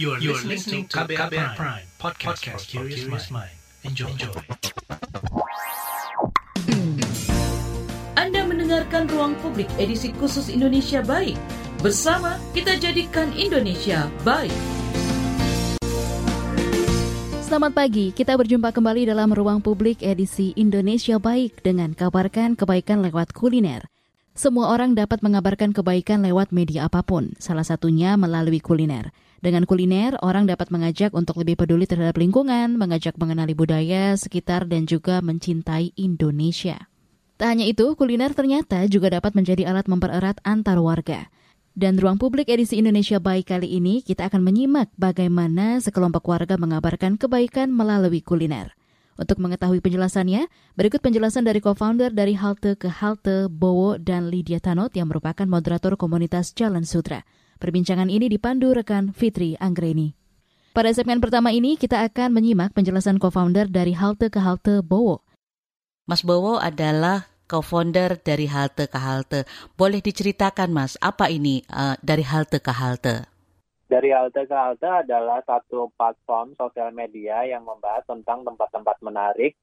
[0.00, 3.52] You are, you are listening to KBR, Prime, Prime podcast, podcast for curious mind.
[3.84, 4.08] Enjoy.
[4.08, 4.32] Enjoy.
[8.16, 11.36] Anda mendengarkan Ruang Publik edisi khusus Indonesia Baik.
[11.84, 14.56] Bersama kita jadikan Indonesia baik.
[17.44, 23.36] Selamat pagi, kita berjumpa kembali dalam Ruang Publik edisi Indonesia Baik dengan kabarkan kebaikan lewat
[23.36, 23.84] kuliner.
[24.32, 29.12] Semua orang dapat mengabarkan kebaikan lewat media apa pun, salah satunya melalui kuliner.
[29.42, 34.86] Dengan kuliner, orang dapat mengajak untuk lebih peduli terhadap lingkungan, mengajak mengenali budaya sekitar, dan
[34.86, 36.86] juga mencintai Indonesia.
[37.42, 41.26] Tak hanya itu, kuliner ternyata juga dapat menjadi alat mempererat antar warga.
[41.74, 47.18] Dan ruang publik edisi Indonesia Baik kali ini kita akan menyimak bagaimana sekelompok warga mengabarkan
[47.18, 48.78] kebaikan melalui kuliner.
[49.18, 50.46] Untuk mengetahui penjelasannya,
[50.78, 55.98] berikut penjelasan dari co-founder dari Halte ke Halte, Bowo dan Lydia Tanot yang merupakan moderator
[55.98, 57.26] komunitas Jalan Sutra.
[57.62, 60.18] Perbincangan ini dipandu rekan Fitri Anggreni.
[60.74, 65.22] Pada segmen pertama ini kita akan menyimak penjelasan co-founder dari Halte ke Halte Bowo.
[66.10, 69.46] Mas Bowo adalah co-founder dari Halte ke Halte.
[69.78, 73.30] Boleh diceritakan Mas, apa ini uh, dari Halte ke Halte?
[73.86, 79.54] Dari Halte ke Halte adalah satu platform sosial media yang membahas tentang tempat-tempat menarik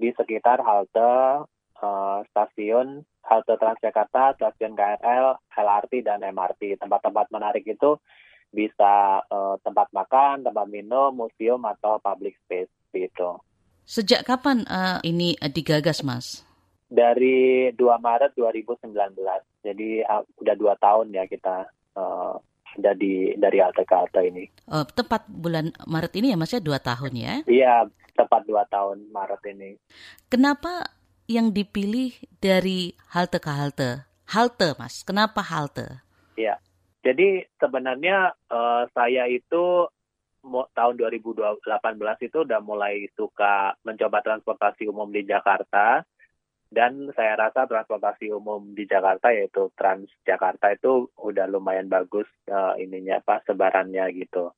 [0.00, 1.44] di sekitar halte,
[1.84, 6.76] uh, stasiun, halte Transjakarta, stasiun KRL, LRT, dan MRT.
[6.80, 7.96] Tempat-tempat menarik itu
[8.54, 13.40] bisa uh, tempat makan, tempat minum, museum, atau public space gitu.
[13.84, 16.46] Sejak kapan uh, ini uh, digagas, Mas?
[16.88, 18.94] Dari 2 Maret 2019.
[19.64, 21.66] Jadi uh, udah dua tahun ya kita
[21.96, 22.36] uh,
[22.76, 24.44] di dari halte ke halte ini.
[24.68, 27.34] Uh, tepat bulan Maret ini ya, Mas ya dua tahun ya?
[27.48, 29.80] Iya, tepat dua tahun Maret ini.
[30.30, 30.93] Kenapa
[31.30, 33.90] yang dipilih dari halte ke halte?
[34.28, 35.04] Halte, Mas.
[35.04, 36.04] Kenapa halte?
[36.36, 36.58] Iya.
[37.04, 39.88] Jadi sebenarnya uh, saya itu
[40.48, 41.60] tahun 2018
[42.28, 46.04] itu udah mulai suka mencoba transportasi umum di Jakarta
[46.74, 53.22] dan saya rasa transportasi umum di Jakarta yaitu Transjakarta itu udah lumayan bagus uh, ininya
[53.22, 54.50] apa sebarannya gitu.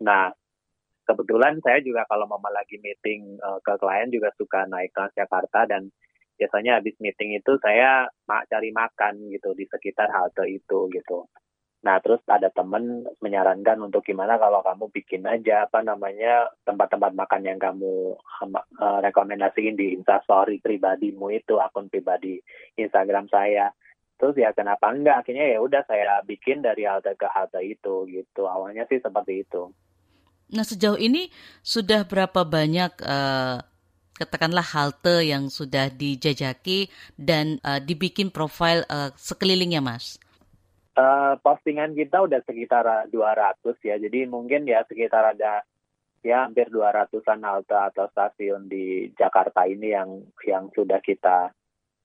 [0.00, 0.32] Nah,
[1.04, 5.92] kebetulan saya juga kalau mau lagi meeting uh, ke klien juga suka naik Transjakarta dan
[6.36, 11.28] biasanya habis meeting itu saya mak cari makan gitu di sekitar halte itu gitu.
[11.82, 17.42] Nah terus ada temen menyarankan untuk gimana kalau kamu bikin aja apa namanya tempat-tempat makan
[17.42, 18.14] yang kamu
[18.78, 22.38] uh, rekomendasiin di instastory pribadimu itu akun pribadi
[22.78, 23.74] Instagram saya.
[24.14, 28.46] Terus ya kenapa enggak akhirnya ya udah saya bikin dari halte ke halte itu gitu
[28.46, 29.74] awalnya sih seperti itu.
[30.54, 31.34] Nah sejauh ini
[31.66, 33.58] sudah berapa banyak uh,
[34.16, 40.20] katakanlah halte yang sudah dijajaki dan uh, dibikin profil uh, sekelilingnya mas?
[40.92, 45.64] Uh, postingan kita udah sekitar 200 ya, jadi mungkin ya sekitar ada
[46.20, 51.48] ya hampir 200-an halte atau stasiun di Jakarta ini yang yang sudah kita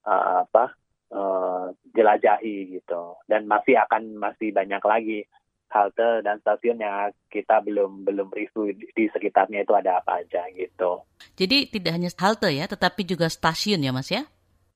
[0.08, 0.72] uh, apa
[1.12, 5.20] uh, jelajahi gitu, dan masih akan masih banyak lagi
[5.68, 11.04] halte dan stasiun yang kita belum belum review di sekitarnya itu ada apa aja gitu.
[11.36, 14.26] Jadi tidak hanya halte ya, tetapi juga stasiun ya Mas ya?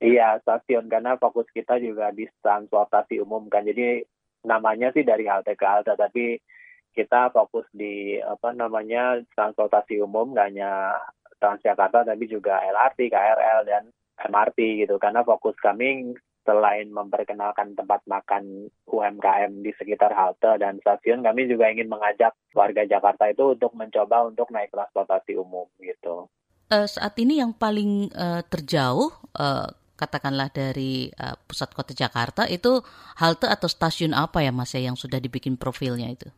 [0.02, 3.64] Iya stasiun karena fokus kita juga di transportasi umum kan.
[3.64, 4.04] Jadi
[4.44, 6.42] namanya sih dari halte ke halte, tapi
[6.92, 11.00] kita fokus di apa namanya transportasi umum gak hanya
[11.42, 13.84] Transjakarta tapi juga LRT, KRL dan
[14.30, 21.22] MRT gitu karena fokus kami selain memperkenalkan tempat makan UMKM di sekitar halte dan stasiun,
[21.22, 26.26] kami juga ingin mengajak warga Jakarta itu untuk mencoba untuk naik transportasi umum gitu.
[26.72, 29.68] Uh, saat ini yang paling uh, terjauh, uh,
[30.00, 32.82] katakanlah dari uh, pusat kota Jakarta, itu
[33.22, 36.32] halte atau stasiun apa ya Mas ya yang sudah dibikin profilnya itu?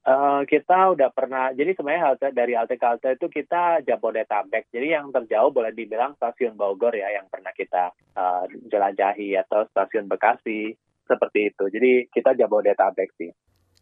[0.00, 4.72] Uh, kita udah pernah, jadi sebenarnya halte dari halte ke halte itu kita Jabodetabek.
[4.72, 10.08] Jadi yang terjauh boleh dibilang stasiun Bogor ya yang pernah kita uh, jelajahi atau stasiun
[10.08, 10.72] Bekasi
[11.04, 11.64] seperti itu.
[11.68, 13.28] Jadi kita Jabodetabek sih.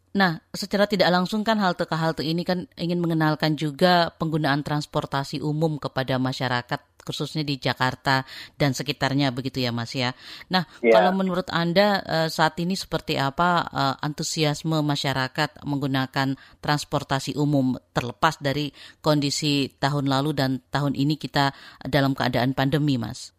[0.09, 5.37] Nah, secara tidak langsung kan halte ke halte ini kan ingin mengenalkan juga penggunaan transportasi
[5.45, 8.21] umum kepada masyarakat khususnya di Jakarta
[8.57, 10.13] dan sekitarnya begitu ya Mas ya.
[10.53, 10.93] Nah, yeah.
[10.93, 18.37] kalau menurut Anda uh, saat ini seperti apa uh, antusiasme masyarakat menggunakan transportasi umum terlepas
[18.37, 18.69] dari
[19.01, 21.53] kondisi tahun lalu dan tahun ini kita
[21.85, 23.33] dalam keadaan pandemi, Mas?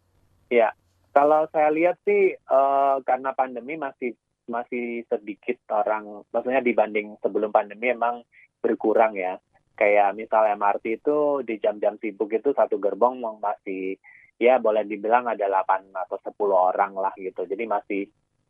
[0.51, 0.75] Ya,
[1.15, 4.15] kalau saya lihat sih uh, karena pandemi masih
[4.51, 8.27] masih sedikit orang, maksudnya dibanding sebelum pandemi emang
[8.59, 9.39] berkurang ya.
[9.79, 13.95] Kayak misal MRT itu di jam-jam sibuk itu satu gerbong masih
[14.37, 17.47] ya boleh dibilang ada 8 atau 10 orang lah gitu.
[17.47, 18.01] Jadi masih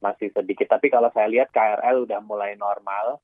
[0.02, 0.66] masih sedikit.
[0.66, 3.22] Tapi kalau saya lihat KRL udah mulai normal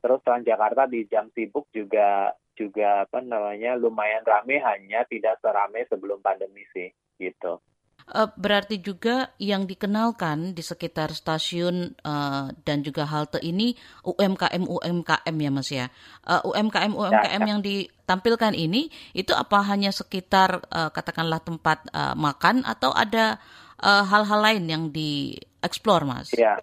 [0.00, 6.20] Terus Transjakarta di jam sibuk juga juga apa namanya lumayan rame hanya tidak seramai sebelum
[6.20, 6.88] pandemi sih
[7.20, 7.60] gitu.
[8.10, 15.36] Uh, berarti juga yang dikenalkan di sekitar stasiun uh, dan juga halte ini UMKM UMKM
[15.38, 15.86] ya Mas ya.
[16.26, 17.50] Uh, UMKM UMKM ya, ya.
[17.54, 23.38] yang ditampilkan ini itu apa hanya sekitar uh, katakanlah tempat uh, makan atau ada
[23.80, 26.34] hal-hal uh, lain yang dieksplor Mas?
[26.34, 26.58] Ya.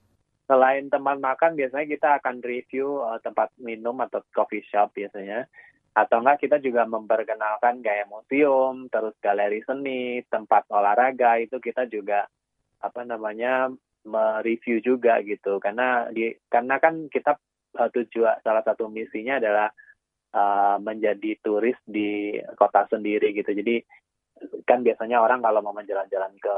[0.47, 5.47] Selain tempat makan biasanya kita akan review uh, tempat minum atau coffee shop biasanya
[5.97, 12.29] atau enggak kita juga memperkenalkan gaya museum, terus galeri seni, tempat olahraga itu kita juga
[12.77, 13.73] apa namanya
[14.05, 15.57] mereview juga gitu.
[15.57, 17.41] Karena di karena kan kita
[17.81, 19.73] uh, tujuan salah satu misinya adalah
[20.37, 23.49] uh, menjadi turis di kota sendiri gitu.
[23.57, 23.81] Jadi
[24.69, 26.57] kan biasanya orang kalau mau jalan-jalan ke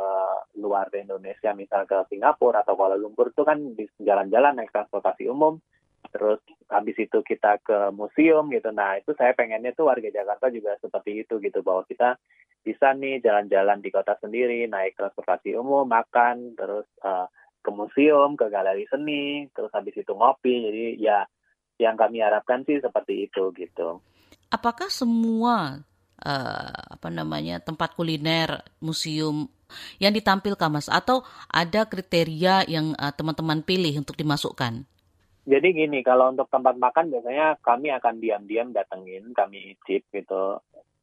[0.59, 3.55] luar Indonesia misal ke Singapura atau Kuala Lumpur itu kan
[4.03, 5.63] jalan-jalan naik transportasi umum
[6.09, 8.69] terus habis itu kita ke museum gitu.
[8.73, 12.17] Nah itu saya pengennya tuh warga Jakarta juga seperti itu gitu bahwa kita
[12.63, 17.25] bisa nih jalan-jalan di kota sendiri, naik transportasi umum, makan, terus uh,
[17.59, 20.67] ke museum, ke galeri seni, terus habis itu ngopi.
[20.67, 21.23] Jadi ya
[21.79, 24.03] yang kami harapkan sih seperti itu gitu.
[24.51, 25.79] Apakah semua
[26.25, 29.47] uh, apa namanya tempat kuliner, museum
[30.01, 34.83] yang ditampilkan mas atau ada kriteria yang uh, teman-teman pilih untuk dimasukkan?
[35.47, 40.59] Jadi gini, kalau untuk tempat makan biasanya kami akan diam-diam datengin, kami icip gitu.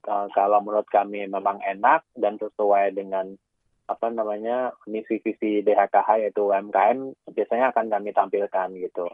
[0.06, 3.34] Kalau menurut kami memang enak dan sesuai dengan
[3.86, 9.06] apa namanya misi visi DHKH yaitu UMKM biasanya akan kami tampilkan gitu.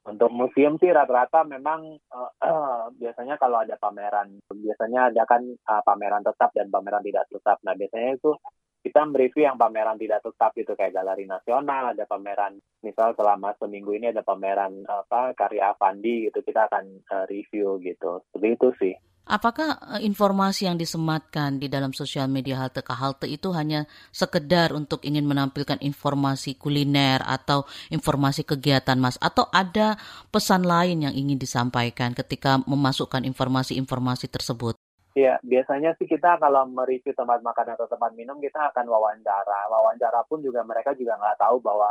[0.00, 5.82] Untuk museum sih rata-rata memang uh, uh, biasanya kalau ada pameran, biasanya ada kan uh,
[5.84, 7.60] pameran tetap dan pameran tidak tetap.
[7.64, 8.32] Nah biasanya itu
[8.80, 13.92] kita mereview yang pameran tidak tetap itu kayak galeri nasional ada pameran misal selama seminggu
[13.92, 18.24] ini ada pameran apa karya Avandi gitu kita akan uh, review gitu.
[18.32, 18.94] Seperti itu sih.
[19.30, 24.72] Apakah eh, informasi yang disematkan di dalam sosial media halte ke halte itu hanya sekedar
[24.74, 29.20] untuk ingin menampilkan informasi kuliner atau informasi kegiatan Mas?
[29.20, 30.00] Atau ada
[30.34, 34.79] pesan lain yang ingin disampaikan ketika memasukkan informasi-informasi tersebut?
[35.18, 39.66] Ya, biasanya sih kita kalau mereview tempat makan atau tempat minum kita akan wawancara.
[39.66, 41.90] Wawancara pun juga mereka juga nggak tahu bahwa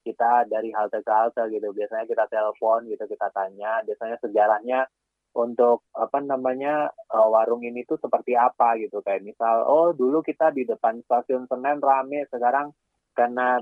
[0.00, 1.76] kita dari halte ke halte gitu.
[1.76, 3.84] Biasanya kita telepon gitu, kita tanya.
[3.84, 4.88] Biasanya sejarahnya
[5.36, 9.04] untuk apa namanya uh, warung ini tuh seperti apa gitu.
[9.04, 12.72] Kayak misal, oh dulu kita di depan stasiun Senen rame, sekarang
[13.12, 13.60] karena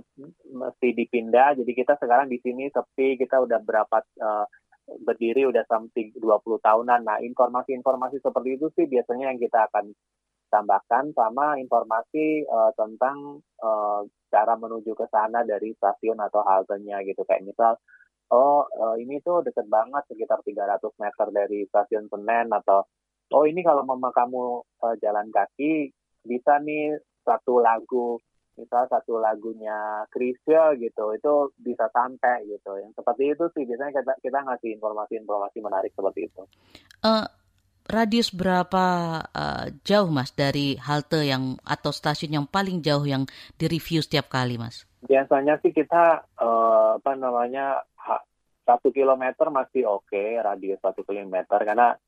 [0.48, 3.18] mesti dipindah, jadi kita sekarang di sini sepi.
[3.18, 4.46] Kita udah berapa uh,
[4.86, 6.22] berdiri udah sampai 20
[6.58, 7.00] tahunan.
[7.06, 9.94] Nah, informasi-informasi seperti itu sih biasanya yang kita akan
[10.52, 17.24] tambahkan sama informasi uh, tentang uh, cara menuju ke sana dari stasiun atau haltenya gitu.
[17.24, 17.72] Kayak misal,
[18.34, 22.84] oh uh, ini tuh deket banget sekitar 300 meter dari stasiun Senen atau
[23.32, 25.88] oh ini kalau mama kamu uh, jalan kaki
[26.22, 28.20] bisa nih satu lagu
[28.56, 34.12] misal satu lagunya Krisya gitu itu bisa sampai gitu yang seperti itu sih biasanya kita
[34.20, 36.42] kita ngasih informasi-informasi menarik seperti itu.
[37.00, 37.24] Uh,
[37.88, 38.86] radius berapa
[39.32, 43.24] uh, jauh mas dari halte yang atau stasiun yang paling jauh yang
[43.56, 44.84] direview setiap kali mas?
[45.02, 47.82] Biasanya sih kita uh, apa namanya
[48.62, 51.98] satu kilometer masih oke okay, radius satu kilometer karena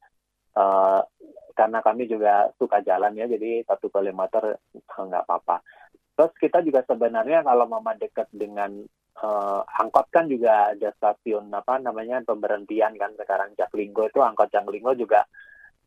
[0.55, 1.03] uh,
[1.55, 5.63] karena kami juga suka jalan ya jadi satu kilometer nggak apa-apa
[6.15, 8.87] Terus kita juga sebenarnya kalau mama dekat dengan
[9.19, 14.95] uh, angkot kan juga ada stasiun apa namanya pemberhentian kan sekarang Jaklinggo itu angkot Jaklinggo
[14.95, 15.27] juga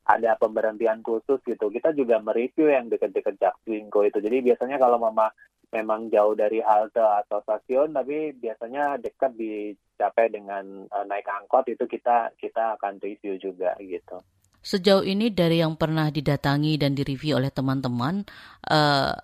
[0.07, 1.67] ada pemberhentian khusus gitu.
[1.67, 4.23] Kita juga mereview yang dekat-dekat Jaklinggo itu.
[4.23, 5.27] Jadi biasanya kalau mama
[5.67, 11.83] memang jauh dari halte atau stasiun tapi biasanya dekat dicapai dengan uh, naik angkot itu
[11.83, 14.23] kita kita akan review juga gitu.
[14.63, 18.27] Sejauh ini dari yang pernah didatangi dan direview oleh teman-teman,
[18.67, 19.15] uh,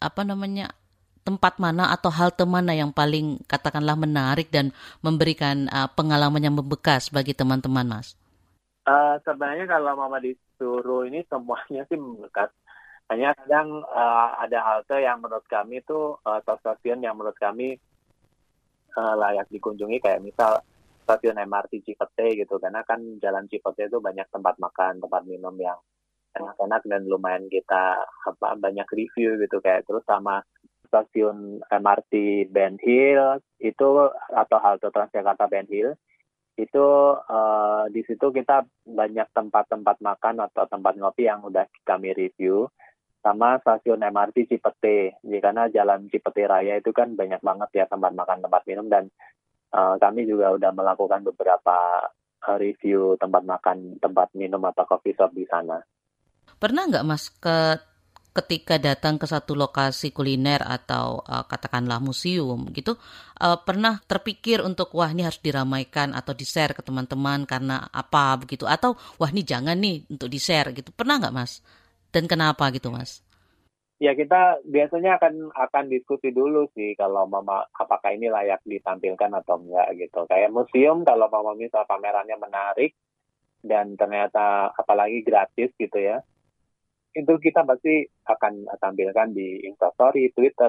[0.00, 0.72] apa namanya
[1.26, 4.70] tempat mana atau halte mana yang paling katakanlah menarik dan
[5.02, 8.14] memberikan uh, pengalaman yang membekas bagi teman-teman, Mas?
[8.86, 12.54] Uh, sebenarnya kalau Mama disuruh ini semuanya sih membekas.
[13.10, 17.74] Hanya kadang uh, ada halte yang menurut kami itu uh, atau stasiun yang menurut kami
[18.94, 20.62] uh, layak dikunjungi kayak misal
[21.02, 25.78] stasiun MRT Cipete gitu karena kan jalan Cipete itu banyak tempat makan, tempat minum yang
[26.36, 30.44] enak-enak dan lumayan kita apa banyak review gitu kayak terus sama
[30.86, 33.88] stasiun MRT Ben Hill itu
[34.30, 35.96] atau halte Transjakarta Ben Hill
[36.56, 36.86] itu
[37.20, 42.72] uh, di situ kita banyak tempat-tempat makan atau tempat ngopi yang udah kami review
[43.20, 45.20] sama stasiun MRT Cipete.
[45.20, 49.12] Jadi karena jalan Cipete Raya itu kan banyak banget ya tempat makan, tempat minum dan
[49.76, 52.08] uh, kami juga udah melakukan beberapa
[52.48, 55.76] uh, review tempat makan, tempat minum atau coffee shop di sana.
[56.66, 57.78] Pernah nggak Mas ke
[58.34, 62.98] ketika datang ke satu lokasi kuliner atau uh, katakanlah museum gitu
[63.38, 68.66] uh, pernah terpikir untuk wah ini harus diramaikan atau di-share ke teman-teman karena apa begitu
[68.66, 71.62] atau wah ini jangan nih untuk di-share gitu pernah nggak Mas
[72.10, 73.22] dan kenapa gitu Mas?
[74.02, 79.62] Ya kita biasanya akan akan diskusi dulu sih kalau mama apakah ini layak ditampilkan atau
[79.62, 80.26] enggak gitu.
[80.26, 82.98] Kayak museum kalau mama misal pamerannya menarik
[83.62, 86.26] dan ternyata apalagi gratis gitu ya
[87.16, 90.68] itu kita pasti akan tampilkan di Instastory, Twitter,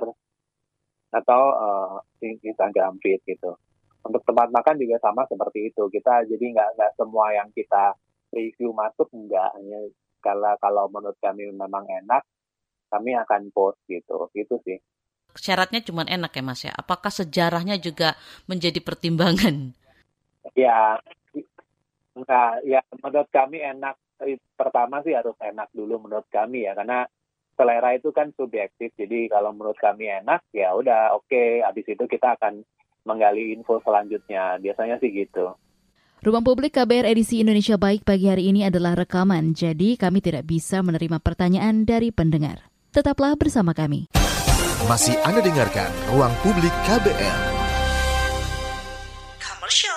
[1.12, 3.60] atau uh, Instagram feed gitu.
[4.08, 5.84] Untuk tempat makan juga sama seperti itu.
[5.92, 8.00] Kita jadi nggak nggak semua yang kita
[8.32, 9.92] review masuk nggak hanya
[10.24, 12.24] kalau kalau menurut kami memang enak,
[12.88, 14.32] kami akan post gitu.
[14.32, 14.80] Itu sih.
[15.36, 16.72] Syaratnya cuma enak ya Mas ya.
[16.72, 18.16] Apakah sejarahnya juga
[18.48, 19.76] menjadi pertimbangan?
[20.56, 20.96] Ya,
[22.16, 22.64] enggak.
[22.64, 24.00] Ya menurut kami enak
[24.58, 27.06] pertama sih harus enak dulu menurut kami ya karena
[27.58, 31.66] selera itu kan subjektif jadi kalau menurut kami enak ya udah oke okay.
[31.66, 32.62] habis itu kita akan
[33.06, 35.58] menggali info selanjutnya biasanya sih gitu
[36.18, 40.82] Ruang Publik KBR edisi Indonesia Baik pagi hari ini adalah rekaman, jadi kami tidak bisa
[40.82, 42.74] menerima pertanyaan dari pendengar.
[42.90, 44.10] Tetaplah bersama kami.
[44.90, 47.40] Masih Anda dengarkan Ruang Publik KBR.
[49.38, 49.97] Commercial.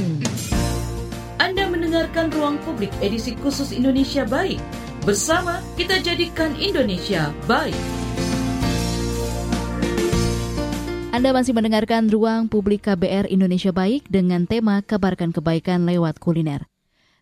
[1.91, 4.63] Mendengarkan Ruang Publik edisi khusus Indonesia Baik.
[5.03, 7.75] Bersama kita jadikan Indonesia baik.
[11.11, 16.63] Anda masih mendengarkan Ruang Publik KBR Indonesia Baik dengan tema Kabarkan Kebaikan lewat kuliner.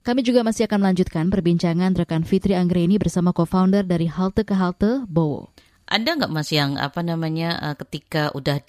[0.05, 5.01] Kami juga masih akan melanjutkan perbincangan rekan Fitri Anggreni bersama co-founder dari Halte ke Halte,
[5.09, 5.49] Bowo.
[5.89, 8.61] Ada nggak Mas yang apa namanya uh, ketika udah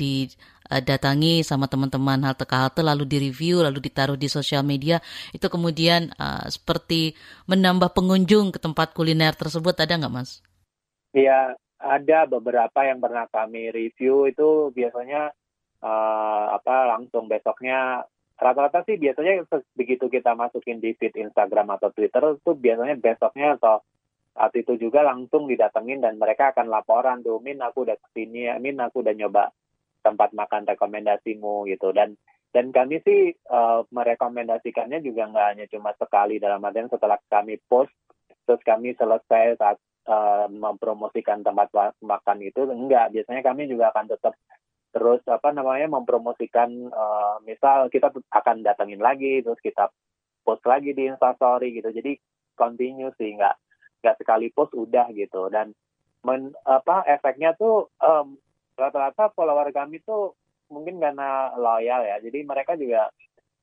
[0.79, 5.03] didatangi sama teman-teman halte ke halte lalu direview lalu ditaruh di sosial media.
[5.35, 7.19] Itu kemudian uh, seperti
[7.51, 9.75] menambah pengunjung ke tempat kuliner tersebut.
[9.75, 10.39] Ada nggak Mas?
[11.11, 14.31] Iya ada beberapa yang pernah kami review.
[14.31, 15.35] Itu biasanya
[15.83, 18.07] uh, apa langsung besoknya.
[18.41, 19.45] Rata-rata sih biasanya
[19.77, 23.85] begitu kita masukin di feed Instagram atau Twitter itu biasanya besoknya atau
[24.31, 28.49] saat itu juga langsung didatengin dan mereka akan laporan tuh Min aku udah ke sini
[28.49, 29.53] ya Min aku udah nyoba
[30.01, 31.93] tempat makan rekomendasimu gitu.
[31.95, 32.17] Dan
[32.51, 37.95] dan kami sih uh, merekomendasikannya juga nggak hanya cuma sekali dalam artian setelah kami post
[38.43, 39.79] terus kami selesai saat
[40.11, 41.71] uh, mempromosikan tempat
[42.03, 43.15] makan itu enggak.
[43.15, 44.35] Biasanya kami juga akan tetap
[44.91, 49.87] terus apa namanya mempromosikan uh, misal kita akan datengin lagi terus kita
[50.43, 51.95] post lagi di instastory gitu.
[51.95, 52.19] Jadi
[52.59, 53.55] continue sih nggak
[54.03, 55.47] nggak sekali post udah gitu.
[55.47, 55.71] Dan
[56.27, 58.35] men, apa efeknya tuh um,
[58.81, 60.35] rata-rata follower kami tuh
[60.73, 62.17] mungkin karena loyal ya.
[62.25, 63.13] Jadi mereka juga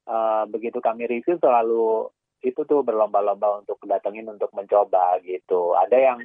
[0.06, 2.14] uh, begitu kami review selalu
[2.46, 5.74] itu tuh berlomba-lomba untuk datengin untuk mencoba gitu.
[5.74, 6.20] Ada yang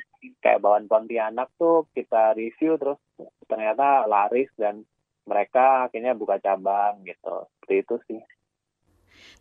[0.45, 3.01] kayak bawaan Pontianak tuh kita review terus
[3.49, 4.85] ternyata laris dan
[5.25, 7.49] mereka akhirnya buka cabang gitu.
[7.57, 8.21] Seperti itu sih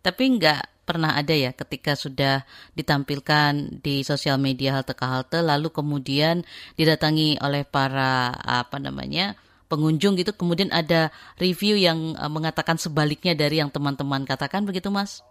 [0.02, 2.44] tapi nggak pernah ada ya ketika sudah
[2.76, 6.44] ditampilkan di sosial media halte ke halte lalu kemudian
[6.76, 9.40] didatangi oleh para apa namanya
[9.72, 10.36] pengunjung gitu.
[10.36, 15.24] Kemudian ada review yang uh, mengatakan sebaliknya dari yang teman-teman katakan begitu Mas?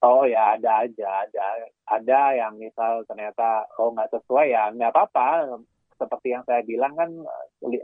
[0.00, 1.44] Oh ya ada aja ada
[1.90, 5.60] ada yang misal ternyata oh nggak sesuai ya nggak apa-apa.
[5.98, 7.10] Seperti yang saya bilang kan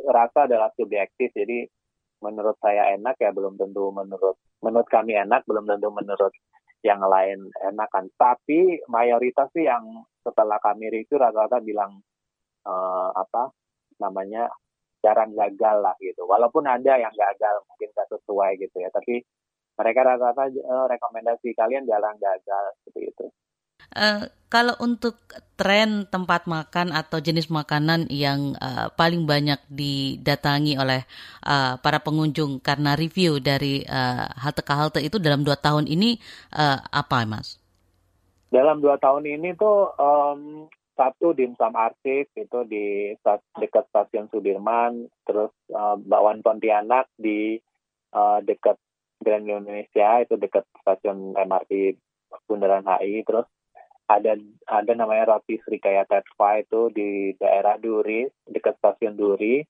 [0.09, 1.35] rasa adalah subjektif.
[1.37, 1.69] Jadi
[2.25, 6.33] menurut saya enak ya belum tentu menurut menurut kami enak belum tentu menurut
[6.81, 9.85] yang lain enak kan tapi mayoritas sih yang
[10.25, 12.01] setelah kami review rata-rata bilang
[12.65, 13.53] uh, apa
[14.01, 14.49] namanya
[15.05, 16.25] jarang gagal lah gitu.
[16.25, 19.21] Walaupun ada yang gagal mungkin gak sesuai gitu ya, tapi
[19.77, 23.27] mereka rata-rata uh, rekomendasi kalian jarang gagal seperti itu.
[23.93, 24.25] Uh,
[24.55, 25.19] kalau untuk
[25.59, 31.03] tren tempat makan atau jenis makanan yang uh, paling banyak didatangi oleh
[31.43, 36.23] uh, para pengunjung karena review dari uh, halte ke halte itu dalam dua tahun ini
[36.55, 37.59] uh, apa, Mas?
[38.55, 43.11] Dalam dua tahun ini tuh um, satu dimsum arsip itu di
[43.59, 47.59] dekat stasiun Sudirman, terus uh, Bakwan Pontianak di
[48.15, 48.79] uh, dekat
[49.19, 51.99] Grand Indonesia itu dekat stasiun MRT
[52.47, 53.47] Bundaran HI, terus
[54.05, 54.37] ada
[54.69, 59.65] ada namanya roti Srikaya Tetva itu di daerah Duri dekat stasiun Duri.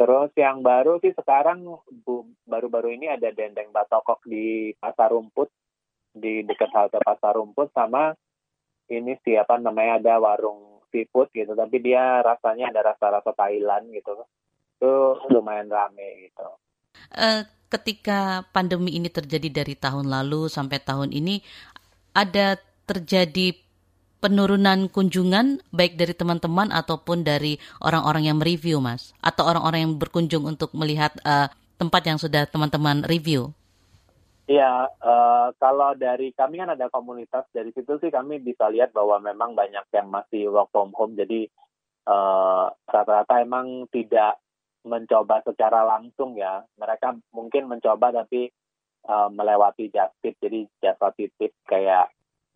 [0.00, 1.66] Terus yang baru sih sekarang
[2.48, 5.52] baru-baru ini ada dendeng batokok di Pasar Rumput
[6.16, 8.16] di dekat halte Pasar Rumput sama
[8.88, 11.52] ini siapa namanya ada warung seafood gitu.
[11.52, 14.24] Tapi dia rasanya ada rasa-rasa Thailand gitu.
[14.80, 16.48] Itu lumayan rame gitu.
[17.12, 21.44] Uh, ketika pandemi ini terjadi dari tahun lalu sampai tahun ini
[22.16, 22.58] ada
[22.90, 23.54] terjadi
[24.18, 30.42] penurunan kunjungan baik dari teman-teman ataupun dari orang-orang yang mereview mas atau orang-orang yang berkunjung
[30.44, 31.46] untuk melihat uh,
[31.78, 33.54] tempat yang sudah teman-teman review
[34.50, 39.22] Iya, uh, kalau dari kami kan ada komunitas dari situ sih kami bisa lihat bahwa
[39.22, 41.14] memang banyak yang masih work from home.
[41.14, 41.46] Jadi
[42.10, 44.42] eh, rata-rata emang tidak
[44.82, 46.66] mencoba secara langsung ya.
[46.82, 48.50] Mereka mungkin mencoba tapi
[49.06, 50.34] uh, melewati tip.
[50.42, 52.10] Jadi jasa titip kayak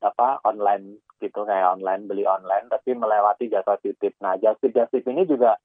[0.04, 4.12] apa online gitu kayak online beli online tapi melewati jasa titip.
[4.20, 5.56] Nah just tip just tip ini juga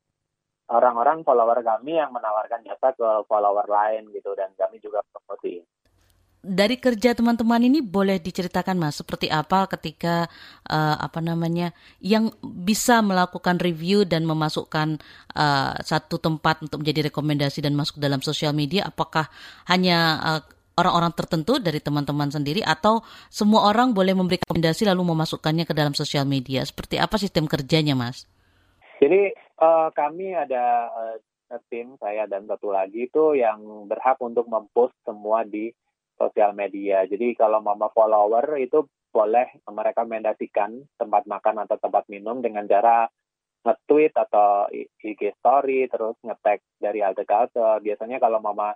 [0.72, 5.60] orang-orang follower kami yang menawarkan jasa ke follower lain gitu dan kami juga promosi
[6.40, 10.32] dari kerja teman-teman ini boleh diceritakan mas seperti apa ketika
[10.72, 15.04] uh, apa namanya yang bisa melakukan review dan memasukkan
[15.36, 19.28] uh, satu tempat untuk menjadi rekomendasi dan masuk dalam sosial media apakah
[19.68, 20.42] hanya uh,
[20.80, 25.92] orang-orang tertentu dari teman-teman sendiri atau semua orang boleh memberi rekomendasi lalu memasukkannya ke dalam
[25.92, 28.24] sosial media seperti apa sistem kerjanya mas?
[29.00, 31.16] Jadi uh, kami ada uh,
[31.68, 35.72] tim saya dan satu lagi itu yang berhak untuk mempost semua di
[36.20, 37.08] sosial media.
[37.08, 43.10] Jadi kalau mama follower itu boleh merekomendasikan tempat makan atau tempat minum dengan cara
[43.66, 48.76] nge-tweet atau IG story terus nge-tag dari ke Biasanya kalau mama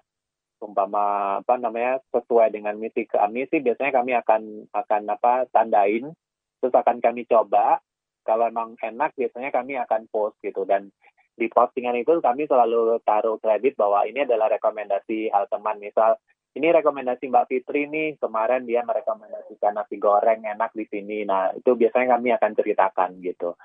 [0.64, 6.16] umpama apa namanya sesuai dengan misi ke misi biasanya kami akan akan apa tandain.
[6.64, 7.84] Terus akan kami coba.
[8.24, 10.64] Kalau memang enak biasanya kami akan post gitu.
[10.64, 10.88] Dan
[11.36, 16.16] di postingan itu kami selalu taruh kredit bahwa ini adalah rekomendasi hal teman misal
[16.54, 18.22] ini rekomendasi Mbak Fitri nih.
[18.22, 21.26] Kemarin dia merekomendasikan nasi goreng enak di sini.
[21.26, 23.58] Nah itu biasanya kami akan ceritakan gitu.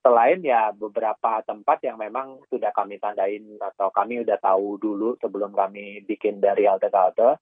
[0.00, 5.52] Selain ya beberapa tempat yang memang sudah kami tandain atau kami udah tahu dulu sebelum
[5.52, 7.36] kami bikin dari halte ke halte,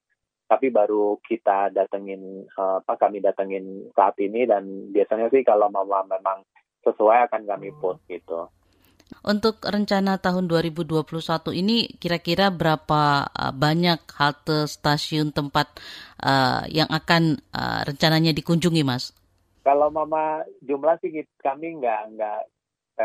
[0.51, 6.43] tapi baru kita datengin apa kami datengin saat ini dan biasanya sih kalau memang
[6.83, 8.51] sesuai akan kami post gitu.
[9.25, 11.01] Untuk rencana tahun 2021
[11.57, 15.81] ini kira-kira berapa uh, banyak halte stasiun tempat
[16.21, 19.17] uh, yang akan uh, rencananya dikunjungi, Mas?
[19.69, 22.41] Kalau mama jumlah sih kami nggak nggak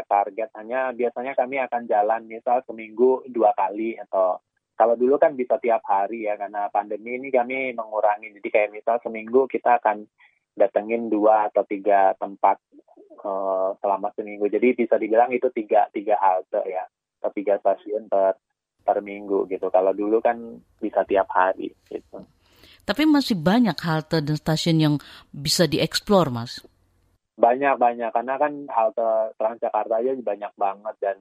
[0.08, 4.40] target hanya biasanya kami akan jalan misal seminggu dua kali atau
[4.74, 8.96] kalau dulu kan bisa tiap hari ya karena pandemi ini kami mengurangi jadi kayak misal
[9.04, 10.08] seminggu kita akan
[10.54, 12.62] datengin dua atau tiga tempat
[13.26, 14.46] uh, selama seminggu.
[14.46, 16.86] Jadi bisa dibilang itu tiga tiga halte ya,
[17.20, 18.38] atau tiga stasiun per
[18.84, 19.68] per minggu gitu.
[19.68, 20.38] Kalau dulu kan
[20.78, 22.22] bisa tiap hari gitu.
[22.84, 24.94] Tapi masih banyak halte dan stasiun yang
[25.32, 26.60] bisa dieksplor, Mas.
[27.34, 31.16] Banyak banyak karena kan halte Transjakarta aja banyak banget dan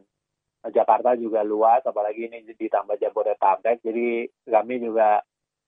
[0.64, 3.84] Jakarta juga luas, apalagi ini ditambah Jabodetabek.
[3.84, 5.20] Jadi kami juga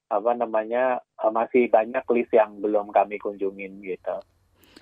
[0.08, 1.02] apa namanya
[1.34, 4.22] masih banyak list yang belum kami kunjungin gitu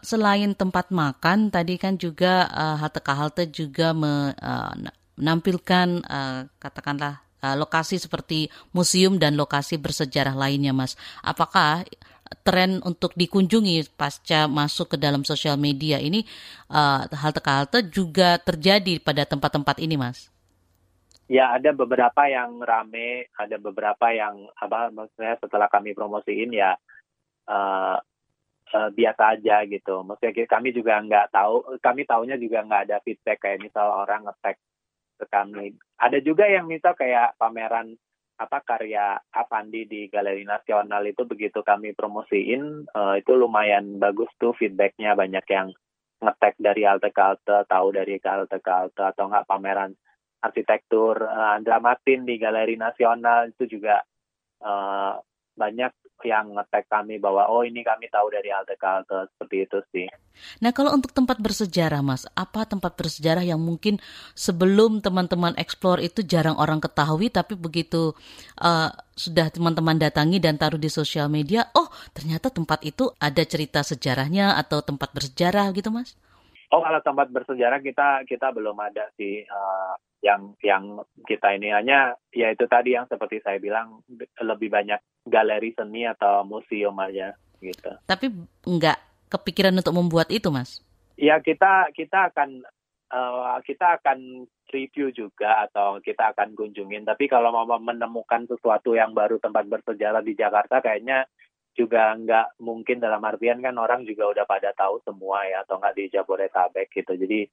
[0.03, 4.75] selain tempat makan, tadi kan juga uh, halte ke halte juga me, uh,
[5.15, 10.95] menampilkan uh, katakanlah uh, lokasi seperti museum dan lokasi bersejarah lainnya, Mas.
[11.19, 11.83] Apakah
[12.41, 16.25] tren untuk dikunjungi pasca masuk ke dalam sosial media ini
[16.71, 20.31] uh, halte ke halte juga terjadi pada tempat-tempat ini, Mas?
[21.27, 26.75] Ya ada beberapa yang rame, ada beberapa yang apa maksudnya setelah kami promosiin ya
[27.47, 27.97] uh,
[28.75, 30.03] uh, biasa aja gitu.
[30.03, 34.59] Maksudnya kami juga nggak tahu, kami tahunya juga nggak ada feedback kayak misal orang ngetek
[35.17, 35.73] ke kami.
[36.01, 37.95] Ada juga yang misal kayak pameran
[38.33, 44.57] apa karya Avandi di Galeri Nasional itu begitu kami promosiin uh, itu lumayan bagus tuh
[44.57, 45.69] feedbacknya banyak yang
[46.23, 49.91] ngetek dari halte ke halte, tahu dari halte ke halte, atau enggak pameran
[50.43, 54.01] arsitektur uh, dramatin di Galeri Nasional itu juga
[54.63, 55.19] uh,
[55.53, 59.79] banyak yang ngetek kami bahwa oh ini kami tahu dari halte ke halte seperti itu
[59.91, 60.07] sih.
[60.61, 63.97] Nah kalau untuk tempat bersejarah mas, apa tempat bersejarah yang mungkin
[64.33, 68.15] sebelum teman-teman explore itu jarang orang ketahui tapi begitu
[68.61, 73.85] uh, sudah teman-teman datangi dan taruh di sosial media, oh ternyata tempat itu ada cerita
[73.85, 76.17] sejarahnya atau tempat bersejarah gitu mas?
[76.73, 79.93] Oh kalau tempat bersejarah kita kita belum ada sih uh,
[80.25, 84.01] yang yang kita ini hanya ya itu tadi yang seperti saya bilang
[84.41, 84.97] lebih banyak
[85.29, 87.93] galeri seni atau museum aja gitu.
[88.09, 88.33] Tapi
[88.65, 90.81] nggak kepikiran untuk membuat itu, Mas?
[91.13, 92.65] Ya kita kita akan
[93.13, 97.05] uh, kita akan review juga atau kita akan kunjungin.
[97.05, 101.29] Tapi kalau mau menemukan sesuatu yang baru tempat bersejarah di Jakarta, kayaknya
[101.73, 105.95] juga nggak mungkin dalam artian kan orang juga udah pada tahu semua ya atau nggak
[105.97, 107.17] di Jabodetabek gitu.
[107.17, 107.45] Jadi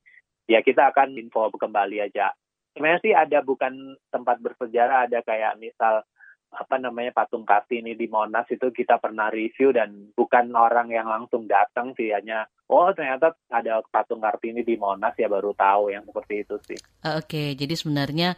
[0.48, 2.32] ya kita akan info kembali aja
[2.74, 6.06] sebenarnya sih ada bukan tempat bersejarah, ada kayak misal
[6.50, 11.46] apa namanya patung kartini di Monas itu kita pernah review dan bukan orang yang langsung
[11.46, 16.42] datang sih hanya oh ternyata ada patung kartini di Monas ya baru tahu yang seperti
[16.42, 16.78] itu sih.
[17.06, 18.34] Oke, jadi sebenarnya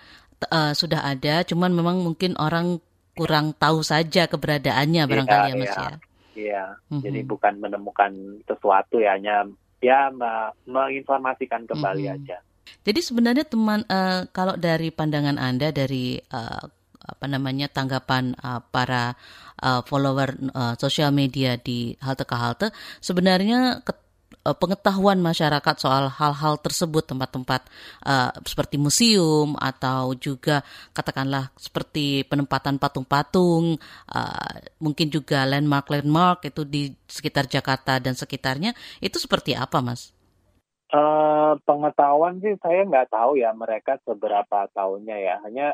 [0.52, 5.60] uh, sudah ada, cuman memang mungkin orang kurang tahu saja keberadaannya iya, barangkali ya, ya
[5.60, 5.92] Mas ya.
[6.32, 7.00] Iya, mm-hmm.
[7.04, 8.12] jadi bukan menemukan
[8.48, 9.44] sesuatu ya hanya
[9.84, 10.08] ya
[10.64, 12.24] menginformasikan kembali mm-hmm.
[12.24, 12.38] aja.
[12.82, 16.64] Jadi sebenarnya teman uh, kalau dari pandangan Anda dari uh,
[17.02, 19.18] apa namanya tanggapan uh, para
[19.60, 22.70] uh, follower uh, sosial media di halte ke halte
[23.02, 23.92] sebenarnya ke,
[24.46, 27.66] uh, pengetahuan masyarakat soal hal-hal tersebut tempat-tempat
[28.06, 33.78] uh, seperti museum atau juga katakanlah seperti penempatan patung-patung
[34.10, 40.10] uh, mungkin juga landmark-landmark itu di sekitar Jakarta dan sekitarnya itu seperti apa mas?
[40.92, 45.34] Uh, pengetahuan sih saya nggak tahu ya mereka seberapa tahunnya ya.
[45.40, 45.66] Hanya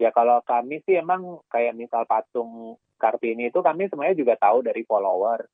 [0.00, 4.80] ya kalau kami sih emang kayak misal patung Kartini itu kami sebenarnya juga tahu dari
[4.88, 5.44] follower.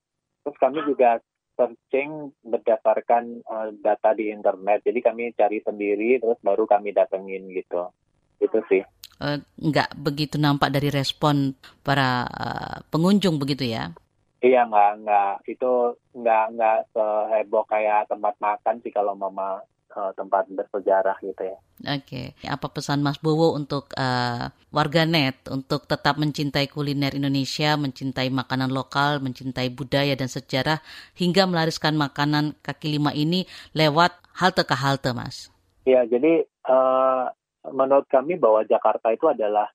[0.46, 1.18] Terus kami juga
[1.60, 4.80] searching berdasarkan uh, data di internet.
[4.80, 7.92] Jadi kami cari sendiri terus baru kami datengin gitu.
[8.40, 8.80] Itu sih.
[9.20, 11.52] Uh, nggak begitu nampak dari respon
[11.84, 13.92] para uh, pengunjung begitu ya?
[14.40, 15.72] Iya nggak nggak itu
[16.16, 19.60] nggak nggak seheboh kayak tempat makan sih kalau mama
[19.96, 21.59] uh, tempat bersejarah gitu ya.
[21.96, 22.48] Oke, okay.
[22.48, 29.18] apa pesan Mas Bowo untuk uh, warganet untuk tetap mencintai kuliner Indonesia, mencintai makanan lokal,
[29.24, 30.85] mencintai budaya dan sejarah
[31.16, 35.48] hingga melariskan makanan kaki lima ini lewat halte ke halte, Mas?
[35.88, 37.33] Iya, jadi uh,
[37.72, 39.68] menurut kami bahwa Jakarta itu adalah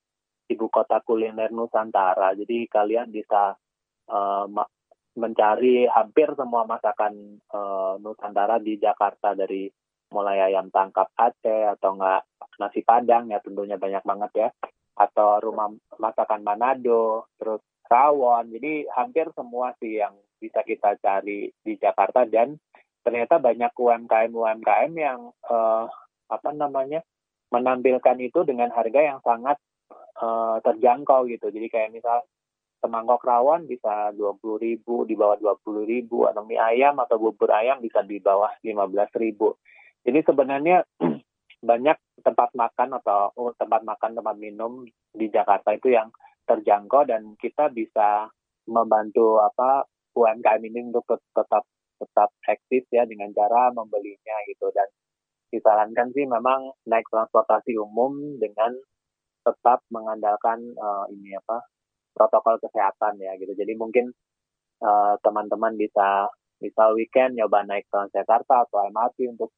[0.50, 2.38] ibu kota kuliner Nusantara.
[2.38, 3.58] Jadi kalian bisa
[4.10, 4.46] uh,
[5.16, 9.66] mencari hampir semua masakan uh, Nusantara di Jakarta dari
[10.16, 12.24] mulai ayam tangkap Aceh atau enggak
[12.56, 14.50] nasi padang ya tentunya banyak banget ya.
[14.96, 17.60] Atau rumah masakan Manado terus
[17.92, 18.48] rawon.
[18.56, 22.24] Jadi hampir semua sih yang bisa kita cari di Jakarta.
[22.24, 22.56] Dan
[23.04, 25.20] ternyata banyak UMKM UMKM yang
[25.52, 25.86] uh,
[26.32, 27.04] apa namanya
[27.52, 29.60] menampilkan itu dengan harga yang sangat
[30.24, 31.52] uh, terjangkau gitu.
[31.52, 32.24] Jadi kayak misal
[32.82, 37.18] semangkok rawon bisa dua puluh ribu, di bawah dua puluh ribu, atau mie ayam atau
[37.18, 39.58] bubur ayam bisa di bawah lima belas ribu.
[40.06, 40.86] Jadi sebenarnya
[41.70, 46.14] banyak tempat makan atau oh, tempat makan, tempat minum di Jakarta itu yang
[46.46, 48.30] terjangkau dan kita bisa
[48.70, 51.66] membantu apa UMKM ini untuk tetap
[51.96, 54.86] tetap eksis ya dengan cara membelinya gitu dan
[55.50, 58.76] disarankan sih memang naik transportasi umum dengan
[59.46, 61.66] tetap mengandalkan uh, ini apa
[62.12, 63.54] protokol kesehatan ya gitu.
[63.54, 64.10] Jadi mungkin
[64.82, 66.28] uh, teman-teman bisa
[66.60, 69.52] bisa weekend nyoba naik Transjakarta atau MRT untuk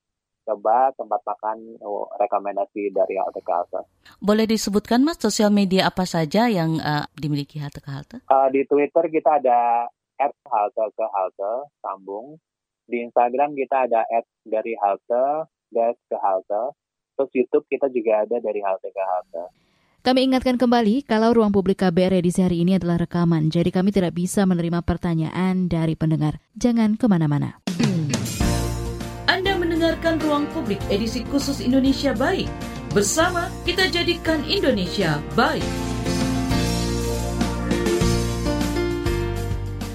[0.47, 3.83] coba tempat makan oh, rekomendasi dari halte ke halte.
[4.23, 8.17] Boleh disebutkan mas sosial media apa saja yang uh, dimiliki halte ke halte?
[8.31, 12.39] Uh, di Twitter kita ada at halte ke halte sambung.
[12.87, 16.71] Di Instagram kita ada at dari halte dash ke halte.
[17.19, 19.51] Terus YouTube kita juga ada dari halte ke halte.
[20.07, 24.15] Kami ingatkan kembali kalau ruang publik KBR edisi hari ini adalah rekaman, jadi kami tidak
[24.15, 26.39] bisa menerima pertanyaan dari pendengar.
[26.55, 27.66] Jangan ke mana-mana.
[29.97, 32.45] Ruang publik edisi khusus Indonesia Baik.
[32.93, 35.65] Bersama kita jadikan Indonesia baik.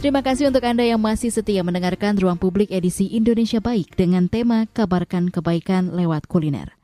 [0.02, 4.66] Terima kasih untuk Anda yang masih setia mendengarkan Ruang Publik edisi Indonesia Baik dengan tema
[4.66, 6.74] Kabarkan Kebaikan lewat Kuliner.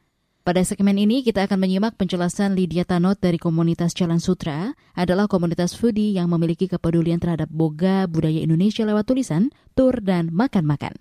[0.46, 5.74] Pada segmen ini kita akan menyimak penjelasan Lydia Tanot dari komunitas Jalan Sutra adalah komunitas
[5.74, 10.94] foodie yang memiliki kepedulian terhadap boga budaya Indonesia lewat tulisan, tur, dan makan-makan.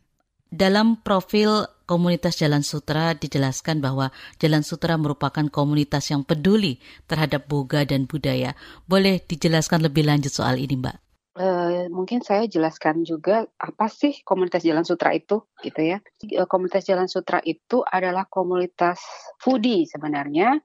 [0.50, 7.88] Dalam profil komunitas Jalan Sutra dijelaskan bahwa Jalan Sutra merupakan komunitas yang peduli terhadap boga
[7.88, 8.54] dan budaya.
[8.84, 10.98] Boleh dijelaskan lebih lanjut soal ini, Mbak?
[11.38, 16.04] Uh, mungkin saya jelaskan juga apa sih komunitas Jalan Sutra itu, gitu ya.
[16.26, 19.00] Eh, komunitas Jalan Sutra itu adalah komunitas
[19.40, 20.60] foodie sebenarnya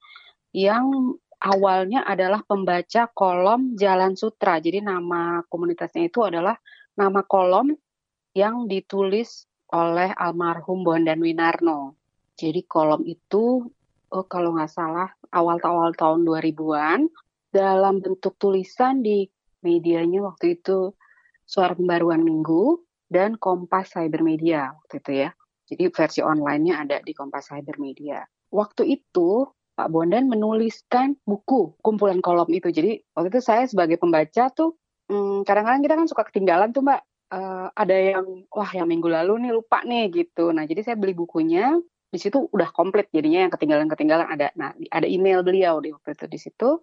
[0.56, 4.58] yang awalnya adalah pembaca kolom Jalan Sutra.
[4.64, 6.56] Jadi nama komunitasnya itu adalah
[6.96, 7.72] nama kolom
[8.32, 11.96] yang ditulis oleh almarhum Bondan Winarno.
[12.36, 13.68] Jadi kolom itu
[14.12, 17.08] oh, kalau nggak salah awal-awal tahun 2000-an
[17.52, 19.28] dalam bentuk tulisan di
[19.64, 20.92] medianya waktu itu
[21.44, 22.80] Suara Pembaruan Minggu
[23.12, 25.30] dan Kompas Cybermedia waktu itu ya.
[25.68, 28.24] Jadi versi online-nya ada di Kompas Cybermedia.
[28.52, 32.68] Waktu itu Pak Bondan menuliskan buku kumpulan kolom itu.
[32.68, 34.76] Jadi waktu itu saya sebagai pembaca tuh
[35.08, 37.00] hmm, kadang-kadang kita kan suka ketinggalan tuh Mbak.
[37.32, 40.52] Uh, ada yang wah yang minggu lalu nih lupa nih gitu.
[40.52, 41.80] Nah jadi saya beli bukunya
[42.12, 44.52] di situ udah komplit jadinya yang ketinggalan-ketinggalan ada.
[44.52, 46.76] Nah ada email beliau di waktu itu di situ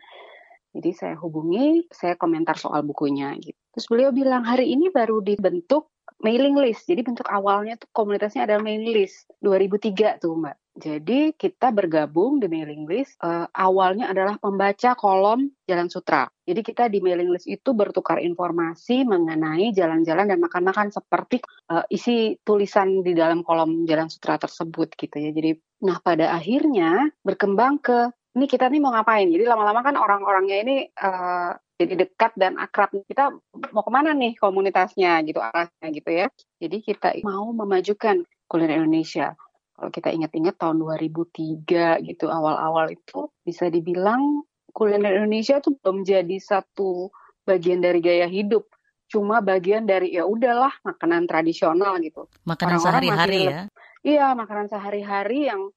[0.69, 3.57] jadi saya hubungi, saya komentar soal bukunya gitu.
[3.73, 5.89] Terus beliau bilang hari ini baru dibentuk
[6.21, 6.85] mailing list.
[6.85, 10.57] Jadi bentuk awalnya tuh komunitasnya ada mailing list 2003 tuh Mbak.
[10.77, 16.29] Jadi kita bergabung di mailing list uh, awalnya adalah pembaca kolom Jalan Sutra.
[16.45, 21.41] Jadi kita di mailing list itu bertukar informasi mengenai jalan-jalan dan makan-makan seperti
[21.73, 25.33] uh, isi tulisan di dalam kolom Jalan Sutra tersebut gitu ya.
[25.33, 29.25] Jadi nah pada akhirnya berkembang ke ini kita nih mau ngapain?
[29.25, 32.93] Jadi lama-lama kan orang-orangnya ini uh, jadi dekat dan akrab.
[33.09, 33.33] Kita
[33.73, 35.25] mau ke mana nih komunitasnya?
[35.25, 36.29] Gitu arahnya gitu ya.
[36.61, 39.33] Jadi kita mau memajukan kuliner Indonesia
[39.79, 44.43] kalau kita ingat-ingat tahun 2003 gitu awal-awal itu bisa dibilang
[44.75, 47.07] kuliner Indonesia itu belum jadi satu
[47.47, 48.67] bagian dari gaya hidup.
[49.07, 52.27] Cuma bagian dari ya udahlah makanan tradisional gitu.
[52.43, 53.61] Makanan sehari-hari ya?
[54.03, 55.71] Iya makanan sehari-hari yang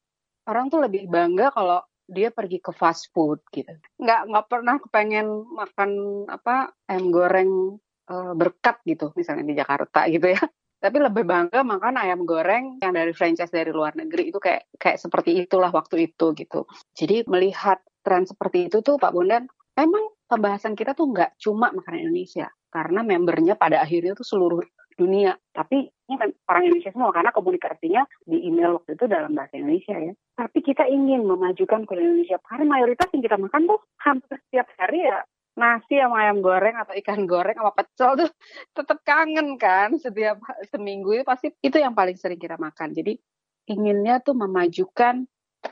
[0.50, 3.70] orang tuh lebih bangga kalau dia pergi ke fast food gitu.
[4.02, 5.90] Nggak nggak pernah kepengen makan
[6.26, 7.78] apa ayam goreng
[8.10, 10.42] uh, berkat gitu misalnya di Jakarta gitu ya
[10.82, 14.98] tapi lebih bangga makan ayam goreng yang dari franchise dari luar negeri itu kayak kayak
[14.98, 16.66] seperti itulah waktu itu gitu
[16.98, 19.46] jadi melihat tren seperti itu tuh Pak Bondan
[19.78, 24.64] emang pembahasan kita tuh nggak cuma makanan Indonesia karena membernya pada akhirnya tuh seluruh
[24.96, 25.36] dunia.
[25.52, 29.96] Tapi ini kan orang Indonesia semua karena komunikasinya di email waktu itu dalam bahasa Indonesia
[29.96, 30.12] ya.
[30.36, 35.04] Tapi kita ingin memajukan kuliner Indonesia karena mayoritas yang kita makan tuh hampir setiap hari
[35.04, 35.18] ya
[35.52, 38.30] nasi sama ayam goreng atau ikan goreng sama pecel tuh
[38.72, 40.40] tetap kangen kan setiap
[40.72, 42.96] seminggu itu pasti itu yang paling sering kita makan.
[42.96, 43.20] Jadi
[43.68, 45.28] inginnya tuh memajukan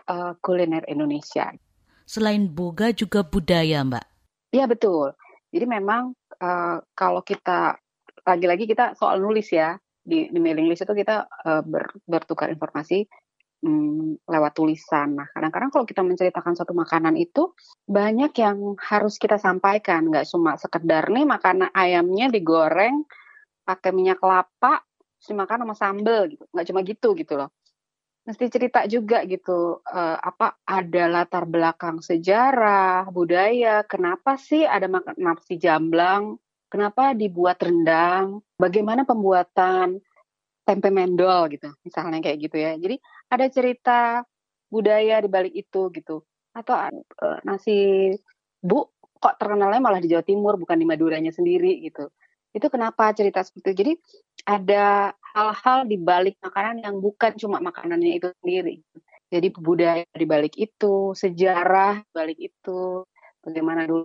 [0.07, 1.51] uh, kuliner Indonesia.
[2.05, 4.07] Selain boga juga budaya, Mbak.
[4.51, 5.14] Iya betul.
[5.51, 7.79] Jadi memang uh, kalau kita
[8.27, 13.07] lagi-lagi kita soal nulis ya di, di mailing list itu kita uh, ber, bertukar informasi
[13.64, 15.16] um, lewat tulisan.
[15.16, 17.53] Nah, kadang-kadang kalau kita menceritakan suatu makanan itu
[17.85, 23.05] banyak yang harus kita sampaikan, nggak cuma sekedar nih makanan ayamnya digoreng
[23.64, 24.83] pakai minyak kelapa,
[25.20, 27.51] terus dimakan sama sambel gitu, nggak cuma gitu gitu loh.
[28.20, 35.16] Mesti cerita juga gitu, uh, apa ada latar belakang sejarah, budaya, kenapa sih ada makan
[35.16, 36.37] nasi jamblang,
[36.68, 39.99] kenapa dibuat rendang, bagaimana pembuatan
[40.68, 42.77] tempe mendol gitu, misalnya kayak gitu ya.
[42.77, 44.27] Jadi ada cerita
[44.69, 46.27] budaya di balik itu gitu.
[46.53, 48.11] Atau uh, nasi
[48.59, 48.90] bu
[49.21, 52.11] kok terkenalnya malah di Jawa Timur bukan di Maduranya sendiri gitu.
[52.51, 53.79] Itu kenapa cerita seperti itu.
[53.79, 53.93] Jadi
[54.51, 58.83] ada hal-hal di balik makanan yang bukan cuma makanannya itu sendiri.
[59.31, 63.07] Jadi budaya di balik itu, sejarah di balik itu,
[63.38, 64.03] bagaimana dulu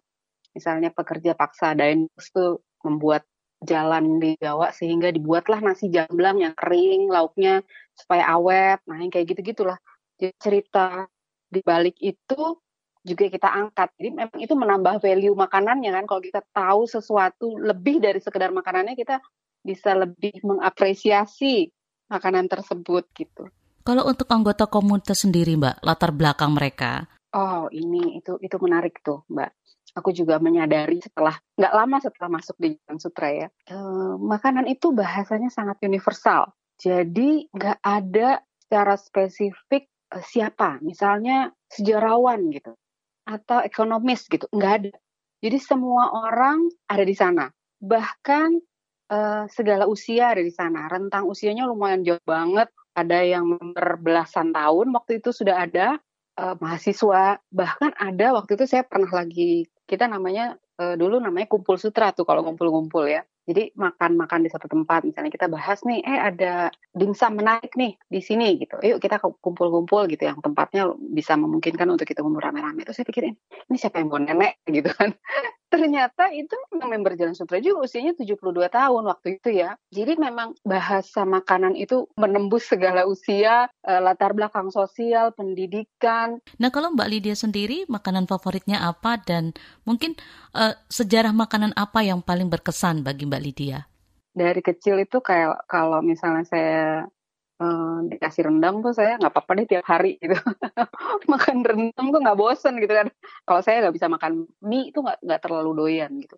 [0.53, 3.25] misalnya pekerja paksa Daenus itu membuat
[3.63, 7.63] jalan di Jawa sehingga dibuatlah nasi jamblang yang kering, lauknya
[7.95, 8.83] supaya awet.
[8.89, 9.79] Nah, yang kayak gitu-gitulah.
[10.19, 11.07] Jadi cerita
[11.47, 12.59] di balik itu
[13.05, 13.93] juga kita angkat.
[13.95, 16.05] Jadi memang itu menambah value makanannya kan.
[16.09, 19.21] Kalau kita tahu sesuatu lebih dari sekedar makanannya, kita
[19.65, 21.69] bisa lebih mengapresiasi
[22.09, 23.49] makanan tersebut gitu.
[23.85, 27.05] Kalau untuk anggota komunitas sendiri, Mbak, latar belakang mereka?
[27.35, 29.64] Oh, ini itu itu menarik tuh, Mbak
[29.95, 34.91] aku juga menyadari setelah nggak lama setelah masuk di Jalan Sutra ya, eh, makanan itu
[34.91, 36.51] bahasanya sangat universal.
[36.75, 42.75] Jadi nggak ada secara spesifik eh, siapa, misalnya sejarawan gitu,
[43.23, 44.93] atau ekonomis gitu, nggak ada.
[45.39, 47.47] Jadi semua orang ada di sana.
[47.79, 48.49] Bahkan
[49.15, 50.91] eh, segala usia ada di sana.
[50.91, 52.67] Rentang usianya lumayan jauh banget.
[52.95, 55.99] Ada yang berbelasan tahun waktu itu sudah ada
[56.39, 57.39] uh, mahasiswa.
[57.51, 62.27] Bahkan ada waktu itu saya pernah lagi kita namanya uh, dulu namanya kumpul sutra tuh
[62.27, 63.23] kalau ngumpul-ngumpul ya.
[63.45, 68.17] Jadi makan-makan di satu tempat, misalnya kita bahas nih, eh ada dimsum menarik nih di
[68.17, 68.81] sini gitu.
[68.81, 72.81] Yuk kita kumpul-kumpul gitu yang tempatnya bisa memungkinkan untuk kita kumpul rame-rame.
[72.81, 73.37] Terus saya pikirin,
[73.69, 75.13] ini siapa yang mau nenek gitu kan.
[75.69, 79.75] Ternyata itu member Jalan Sutra juga usianya 72 tahun waktu itu ya.
[79.91, 86.39] Jadi memang bahasa makanan itu menembus segala usia, eh, latar belakang sosial, pendidikan.
[86.61, 89.51] Nah kalau Mbak Lydia sendiri, makanan favoritnya apa dan
[89.83, 90.17] mungkin
[90.55, 93.79] uh, sejarah makanan apa yang paling berkesan bagi Mbak Lydia?
[94.35, 97.07] Dari kecil itu kayak kalau misalnya saya
[97.61, 100.35] uh, dikasih rendang tuh saya nggak apa-apa deh tiap hari gitu.
[101.31, 103.07] makan rendang tuh nggak bosen gitu kan.
[103.47, 106.35] Kalau saya nggak bisa makan mie itu nggak terlalu doyan gitu.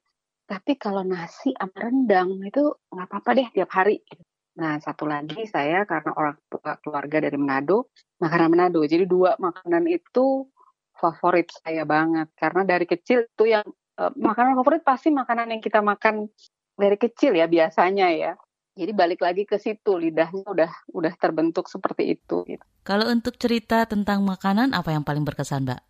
[0.48, 4.00] Tapi kalau nasi sama rendang itu nggak apa-apa deh tiap hari.
[4.06, 4.24] Gitu.
[4.58, 8.82] Nah satu lagi saya karena orang tua keluarga dari Manado, makanan Manado.
[8.86, 10.50] Jadi dua makanan itu
[10.98, 13.66] favorit saya banget karena dari kecil itu yang
[14.02, 16.26] uh, makanan favorit pasti makanan yang kita makan
[16.74, 18.34] dari kecil ya biasanya ya.
[18.78, 22.46] Jadi balik lagi ke situ lidahnya udah udah terbentuk seperti itu.
[22.46, 22.64] Gitu.
[22.86, 25.82] Kalau untuk cerita tentang makanan apa yang paling berkesan, Mbak?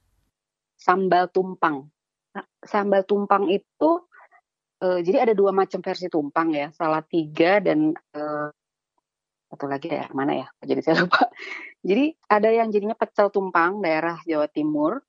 [0.79, 1.91] Sambal tumpang.
[2.31, 4.07] Nah, sambal tumpang itu
[4.79, 8.47] uh, jadi ada dua macam versi tumpang ya, salah tiga dan uh,
[9.51, 10.47] satu lagi daerah mana ya?
[10.63, 11.27] Jadi saya lupa.
[11.87, 14.99] Jadi ada yang jadinya pecel tumpang daerah Jawa Timur,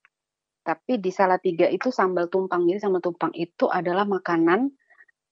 [0.62, 2.68] tapi di Salatiga itu sambal tumpang.
[2.70, 4.70] Jadi sambal tumpang itu adalah makanan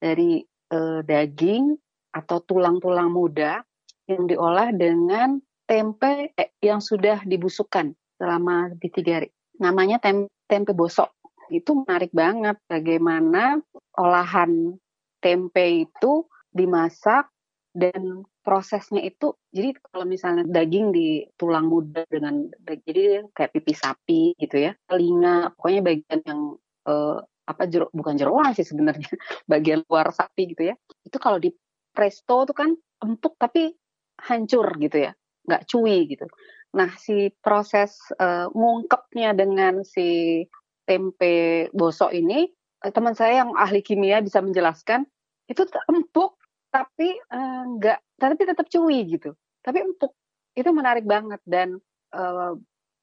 [0.01, 0.43] dari
[0.75, 1.77] uh, daging
[2.17, 3.61] atau tulang-tulang muda
[4.09, 5.37] yang diolah dengan
[5.69, 9.29] tempe eh, yang sudah dibusukkan selama di tiga hari.
[9.61, 11.13] Namanya tem tempe bosok.
[11.53, 13.61] Itu menarik banget bagaimana
[14.01, 14.81] olahan
[15.21, 16.25] tempe itu
[16.55, 17.29] dimasak
[17.77, 24.23] dan prosesnya itu jadi kalau misalnya daging di tulang muda dengan jadi kayak pipi sapi
[24.41, 26.41] gitu ya telinga pokoknya bagian yang
[26.89, 29.11] uh, apa jeruk bukan jeroan sih sebenarnya
[29.51, 30.75] bagian luar sapi gitu ya
[31.05, 31.53] itu kalau di
[31.97, 33.73] presto tuh kan empuk tapi
[34.21, 35.13] hancur gitu ya
[35.49, 36.29] nggak cuy gitu
[36.77, 40.45] nah si proses uh, ngungkepnya dengan si
[40.85, 42.53] tempe bosok ini
[42.85, 45.09] uh, teman saya yang ahli kimia bisa menjelaskan
[45.49, 46.37] itu empuk
[46.69, 49.33] tapi uh, nggak tapi tetap cuy gitu
[49.65, 50.13] tapi empuk
[50.53, 51.81] itu menarik banget dan
[52.13, 52.53] uh,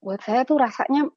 [0.04, 1.08] buat saya tuh rasanya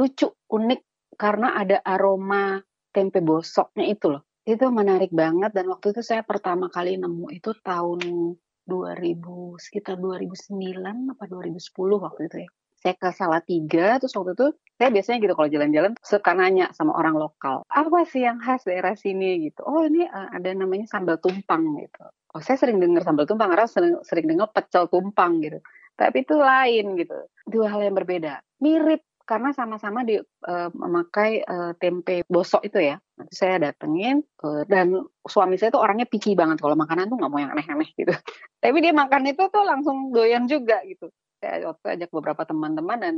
[0.00, 0.80] lucu unik
[1.20, 4.24] karena ada aroma tempe bosoknya itu loh.
[4.42, 8.34] Itu menarik banget dan waktu itu saya pertama kali nemu itu tahun
[8.66, 11.62] 2000 sekitar 2009 apa 2010
[12.02, 12.50] waktu itu ya.
[12.82, 17.14] Saya ke Salatiga terus waktu itu saya biasanya gitu kalau jalan-jalan suka nanya sama orang
[17.14, 19.62] lokal apa sih yang khas daerah sini gitu.
[19.62, 22.02] Oh ini uh, ada namanya sambal tumpang gitu.
[22.34, 25.62] Oh saya sering dengar sambal tumpang karena sering, sering dengar pecel tumpang gitu.
[25.94, 27.18] Tapi itu lain gitu.
[27.46, 28.42] Dua hal yang berbeda.
[28.58, 32.96] Mirip karena sama-sama di uh, memakai uh, tempe bosok itu ya.
[33.18, 37.30] Nanti saya datengin uh, dan suami saya tuh orangnya picky banget kalau makanan tuh nggak
[37.32, 38.12] mau yang aneh-aneh gitu.
[38.62, 41.10] Tapi dia makan itu tuh langsung doyan juga gitu.
[41.42, 43.14] Saya waktu ajak beberapa teman-teman dan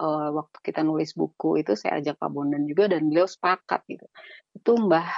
[0.00, 4.06] uh, waktu kita nulis buku itu saya ajak Pak Bondan juga dan beliau sepakat gitu.
[4.56, 5.08] Itu Mbah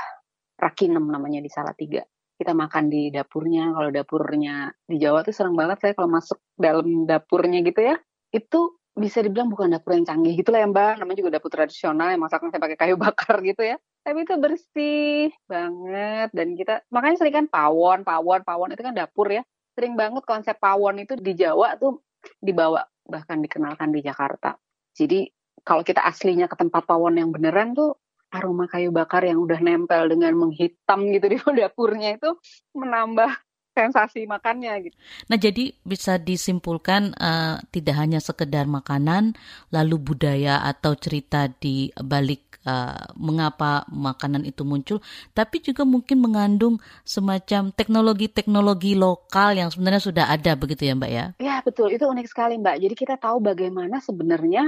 [0.58, 2.02] Rakinem namanya di Salatiga
[2.38, 3.74] kita makan di dapurnya.
[3.74, 7.98] Kalau dapurnya di Jawa tuh serem banget saya kalau masuk dalam dapurnya gitu ya.
[8.30, 10.92] Itu bisa dibilang bukan dapur yang canggih gitu lah ya mbak.
[10.98, 13.76] Namanya juga dapur tradisional yang masaknya saya pakai kayu bakar gitu ya.
[14.02, 16.28] Tapi itu bersih banget.
[16.34, 19.42] Dan kita makanya sering kan pawon pawon pawon itu kan dapur ya.
[19.78, 22.02] Sering banget konsep pawon itu di Jawa tuh
[22.42, 24.58] dibawa bahkan dikenalkan di Jakarta.
[24.92, 25.30] Jadi
[25.62, 27.96] kalau kita aslinya ke tempat pawon yang beneran tuh
[28.28, 32.36] aroma kayu bakar yang udah nempel dengan menghitam gitu di dapurnya itu
[32.76, 33.30] menambah
[33.78, 34.96] sensasi makannya gitu.
[35.30, 39.38] Nah, jadi bisa disimpulkan uh, tidak hanya sekedar makanan,
[39.70, 44.98] lalu budaya atau cerita di balik uh, mengapa makanan itu muncul,
[45.32, 51.26] tapi juga mungkin mengandung semacam teknologi-teknologi lokal yang sebenarnya sudah ada begitu ya, Mbak ya?
[51.38, 51.94] Ya, betul.
[51.94, 52.76] Itu unik sekali, Mbak.
[52.82, 54.66] Jadi kita tahu bagaimana sebenarnya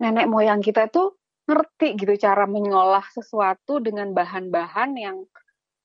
[0.00, 1.16] nenek moyang kita tuh
[1.50, 5.16] ngerti gitu cara mengolah sesuatu dengan bahan-bahan yang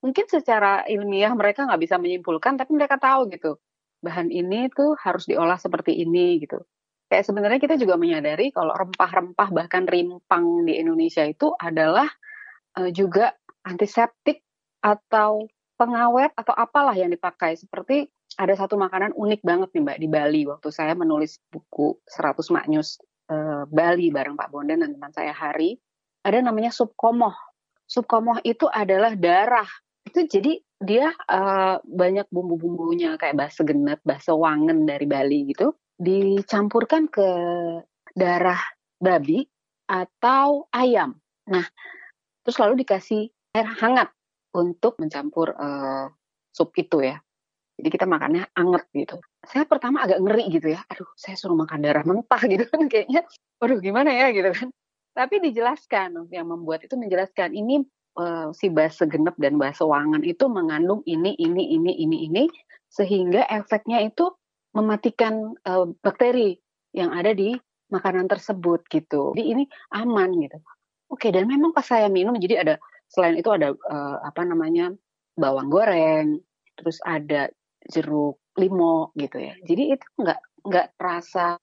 [0.05, 3.57] mungkin secara ilmiah mereka nggak bisa menyimpulkan, tapi mereka tahu gitu
[4.05, 6.61] bahan ini tuh harus diolah seperti ini gitu.
[7.09, 12.05] Kayak sebenarnya kita juga menyadari kalau rempah-rempah bahkan rimpang di Indonesia itu adalah
[12.77, 13.33] uh, juga
[13.65, 14.45] antiseptik
[14.85, 17.57] atau pengawet atau apalah yang dipakai.
[17.57, 18.05] Seperti
[18.37, 23.01] ada satu makanan unik banget nih Mbak di Bali waktu saya menulis buku 100 Maknyus
[23.29, 25.77] uh, Bali bareng Pak Bondan dan teman saya Hari.
[26.25, 27.33] Ada namanya sup komoh.
[27.85, 29.69] Sup komoh itu adalah darah
[30.05, 37.09] itu jadi dia uh, banyak bumbu-bumbunya kayak bahasa genep, bahasa wangen dari Bali gitu, dicampurkan
[37.09, 37.27] ke
[38.13, 38.61] darah
[39.01, 39.43] babi
[39.89, 41.17] atau ayam.
[41.49, 41.65] Nah,
[42.45, 44.09] terus lalu dikasih air hangat
[44.55, 46.07] untuk mencampur uh,
[46.53, 47.19] sup itu ya.
[47.75, 49.19] Jadi kita makannya anget gitu.
[49.43, 50.79] Saya pertama agak ngeri gitu ya.
[50.87, 53.27] Aduh, saya suruh makan darah mentah gitu kan kayaknya.
[53.59, 54.71] Waduh, gimana ya gitu kan.
[55.15, 57.83] Tapi dijelaskan yang membuat itu menjelaskan ini
[58.19, 62.43] uh, si base genep dan base wangan itu mengandung ini ini ini ini ini
[62.91, 64.31] sehingga efeknya itu
[64.75, 66.59] mematikan uh, bakteri
[66.95, 67.55] yang ada di
[67.91, 69.35] makanan tersebut gitu.
[69.35, 69.63] Jadi ini
[69.95, 70.57] aman gitu.
[71.11, 72.75] Oke, dan memang pas saya minum jadi ada
[73.07, 74.91] selain itu ada uh, apa namanya
[75.37, 76.41] bawang goreng,
[76.75, 77.51] terus ada
[77.91, 79.53] jeruk limo gitu ya.
[79.63, 81.59] Jadi itu nggak nggak terasa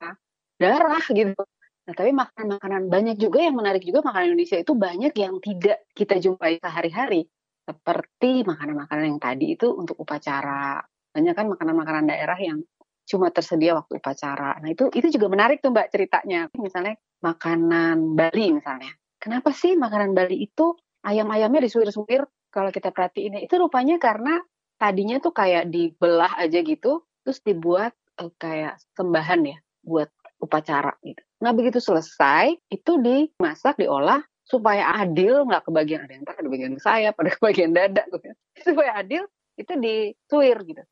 [0.61, 1.42] darah gitu.
[1.83, 6.14] Nah, tapi makanan-makanan banyak juga yang menarik juga makanan Indonesia itu banyak yang tidak kita
[6.22, 7.26] jumpai sehari-hari.
[7.62, 10.78] Seperti makanan-makanan yang tadi itu untuk upacara.
[11.11, 12.62] Banyak kan makanan-makanan daerah yang
[13.03, 14.62] cuma tersedia waktu upacara.
[14.62, 16.47] Nah, itu itu juga menarik tuh Mbak ceritanya.
[16.55, 18.95] Misalnya makanan Bali misalnya.
[19.18, 24.39] Kenapa sih makanan Bali itu ayam-ayamnya disuir-suir kalau kita perhatiin itu rupanya karena
[24.78, 30.11] tadinya tuh kayak dibelah aja gitu, terus dibuat uh, kayak sembahan ya buat
[30.43, 31.22] upacara gitu.
[31.43, 37.11] Nah begitu selesai itu dimasak, diolah supaya adil nggak kebagian ada yang ada bagian saya
[37.16, 38.30] pada kebagian dada gitu.
[38.62, 39.26] supaya adil
[39.59, 40.82] itu disuir gitu.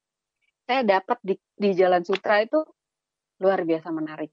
[0.66, 2.62] Saya dapat di, di Jalan Sutra itu
[3.40, 4.30] luar biasa menarik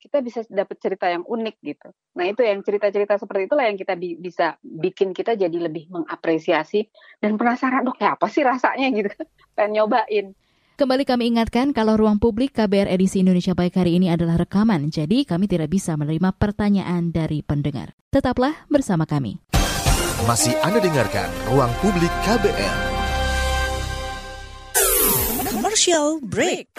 [0.00, 1.92] kita bisa dapat cerita yang unik gitu.
[2.16, 6.88] Nah itu yang cerita-cerita seperti itulah yang kita bi bisa bikin kita jadi lebih mengapresiasi
[7.20, 9.12] dan penasaran dok kayak apa sih rasanya gitu,
[9.52, 10.32] pengen nyobain.
[10.80, 15.28] Kembali kami ingatkan kalau ruang publik KBR edisi Indonesia Baik hari ini adalah rekaman, jadi
[15.28, 17.92] kami tidak bisa menerima pertanyaan dari pendengar.
[18.08, 19.44] Tetaplah bersama kami.
[20.24, 22.76] Masih Anda dengarkan Ruang Publik KBR.
[25.52, 26.72] Commercial break.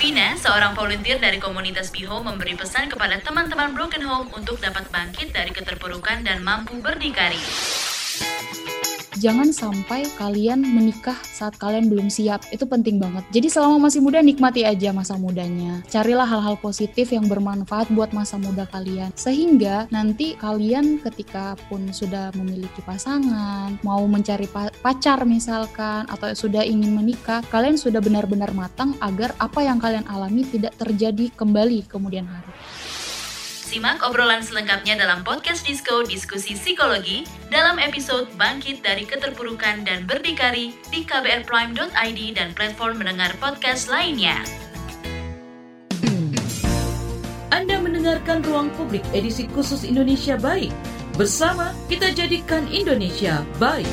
[0.00, 5.36] Vina, seorang volunteer dari komunitas Biho memberi pesan kepada teman-teman Broken Home untuk dapat bangkit
[5.36, 7.44] dari keterpurukan dan mampu berdikari
[9.18, 12.42] jangan sampai kalian menikah saat kalian belum siap.
[12.50, 13.22] Itu penting banget.
[13.30, 15.82] Jadi selama masih muda nikmati aja masa mudanya.
[15.90, 19.10] Carilah hal-hal positif yang bermanfaat buat masa muda kalian.
[19.14, 24.46] Sehingga nanti kalian ketika pun sudah memiliki pasangan, mau mencari
[24.82, 30.46] pacar misalkan atau sudah ingin menikah, kalian sudah benar-benar matang agar apa yang kalian alami
[30.48, 32.52] tidak terjadi kembali kemudian hari.
[33.74, 40.78] Simak obrolan selengkapnya dalam podcast Disco Diskusi Psikologi dalam episode Bangkit dari Keterpurukan dan Berdikari
[40.94, 44.38] di kbrprime.id dan platform mendengar podcast lainnya.
[47.50, 50.70] Anda mendengarkan Ruang Publik edisi khusus Indonesia Baik.
[51.18, 53.90] Bersama kita jadikan Indonesia baik.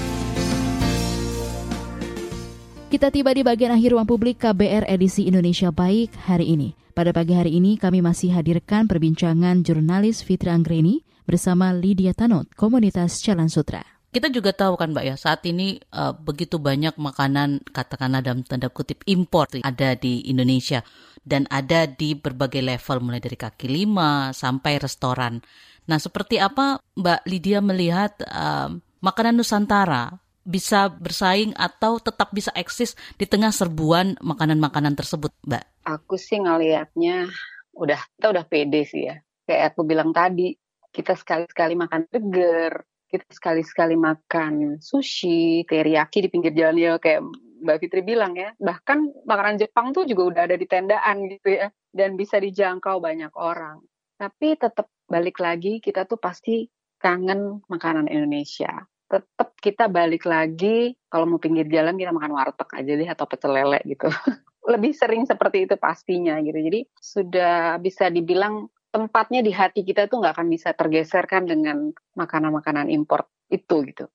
[2.91, 6.75] Kita tiba di bagian akhir ruang publik KBR edisi Indonesia Baik hari ini.
[6.91, 13.23] Pada pagi hari ini kami masih hadirkan perbincangan jurnalis Fitri Anggreni bersama Lydia Tanot, komunitas
[13.23, 13.79] Jalan Sutra.
[14.11, 18.67] Kita juga tahu kan Mbak ya, saat ini uh, begitu banyak makanan katakanlah dalam tanda
[18.67, 20.83] kutip impor ada di Indonesia
[21.23, 25.39] dan ada di berbagai level mulai dari kaki lima sampai restoran.
[25.87, 28.67] Nah, seperti apa Mbak Lydia melihat uh,
[28.99, 35.63] makanan Nusantara bisa bersaing atau tetap bisa eksis di tengah serbuan makanan-makanan tersebut, Mbak?
[35.85, 37.29] Aku sih ngelihatnya
[37.77, 39.21] udah kita udah pede sih ya.
[39.45, 40.53] Kayak aku bilang tadi,
[40.91, 47.21] kita sekali-sekali makan burger, kita sekali-sekali makan sushi, teriyaki di pinggir jalan ya kayak
[47.61, 48.53] Mbak Fitri bilang ya.
[48.57, 53.31] Bahkan makanan Jepang tuh juga udah ada di tendaan gitu ya dan bisa dijangkau banyak
[53.37, 53.83] orang.
[54.17, 56.69] Tapi tetap balik lagi kita tuh pasti
[57.01, 62.91] kangen makanan Indonesia tetap kita balik lagi kalau mau pinggir jalan kita makan warteg aja
[62.95, 64.07] deh atau pecel lele gitu.
[64.71, 66.55] Lebih sering seperti itu pastinya gitu.
[66.55, 72.87] Jadi sudah bisa dibilang tempatnya di hati kita tuh nggak akan bisa tergeserkan dengan makanan-makanan
[72.87, 74.07] import itu gitu.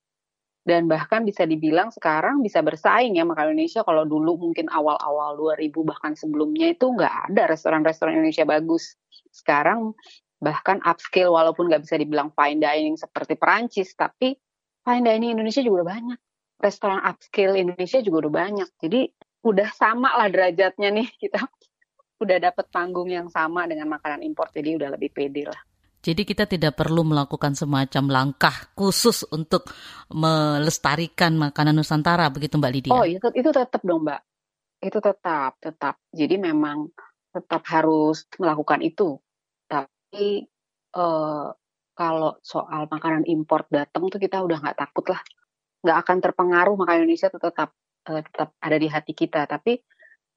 [0.66, 5.70] Dan bahkan bisa dibilang sekarang bisa bersaing ya makanan Indonesia kalau dulu mungkin awal-awal 2000
[5.86, 8.96] bahkan sebelumnya itu nggak ada restoran-restoran Indonesia bagus.
[9.30, 9.94] Sekarang
[10.40, 14.36] bahkan upscale walaupun nggak bisa dibilang fine dining seperti Perancis tapi
[14.86, 16.18] fine dining Indonesia juga udah banyak.
[16.56, 18.68] Restoran upscale Indonesia juga udah banyak.
[18.78, 19.00] Jadi
[19.42, 21.42] udah sama lah derajatnya nih kita
[22.16, 25.60] udah dapat panggung yang sama dengan makanan impor jadi udah lebih pede lah.
[26.00, 29.66] Jadi kita tidak perlu melakukan semacam langkah khusus untuk
[30.14, 32.94] melestarikan makanan Nusantara begitu Mbak Lydia?
[32.94, 34.20] Oh itu itu tetap dong Mbak,
[34.86, 35.98] itu tetap tetap.
[36.14, 36.94] Jadi memang
[37.34, 39.18] tetap harus melakukan itu.
[39.66, 40.46] Tapi
[40.94, 41.50] uh,
[41.96, 45.20] kalau soal makanan impor datang tuh kita udah nggak takut lah
[45.80, 47.72] nggak akan terpengaruh makanan Indonesia tuh tetap
[48.06, 49.80] uh, tetap ada di hati kita tapi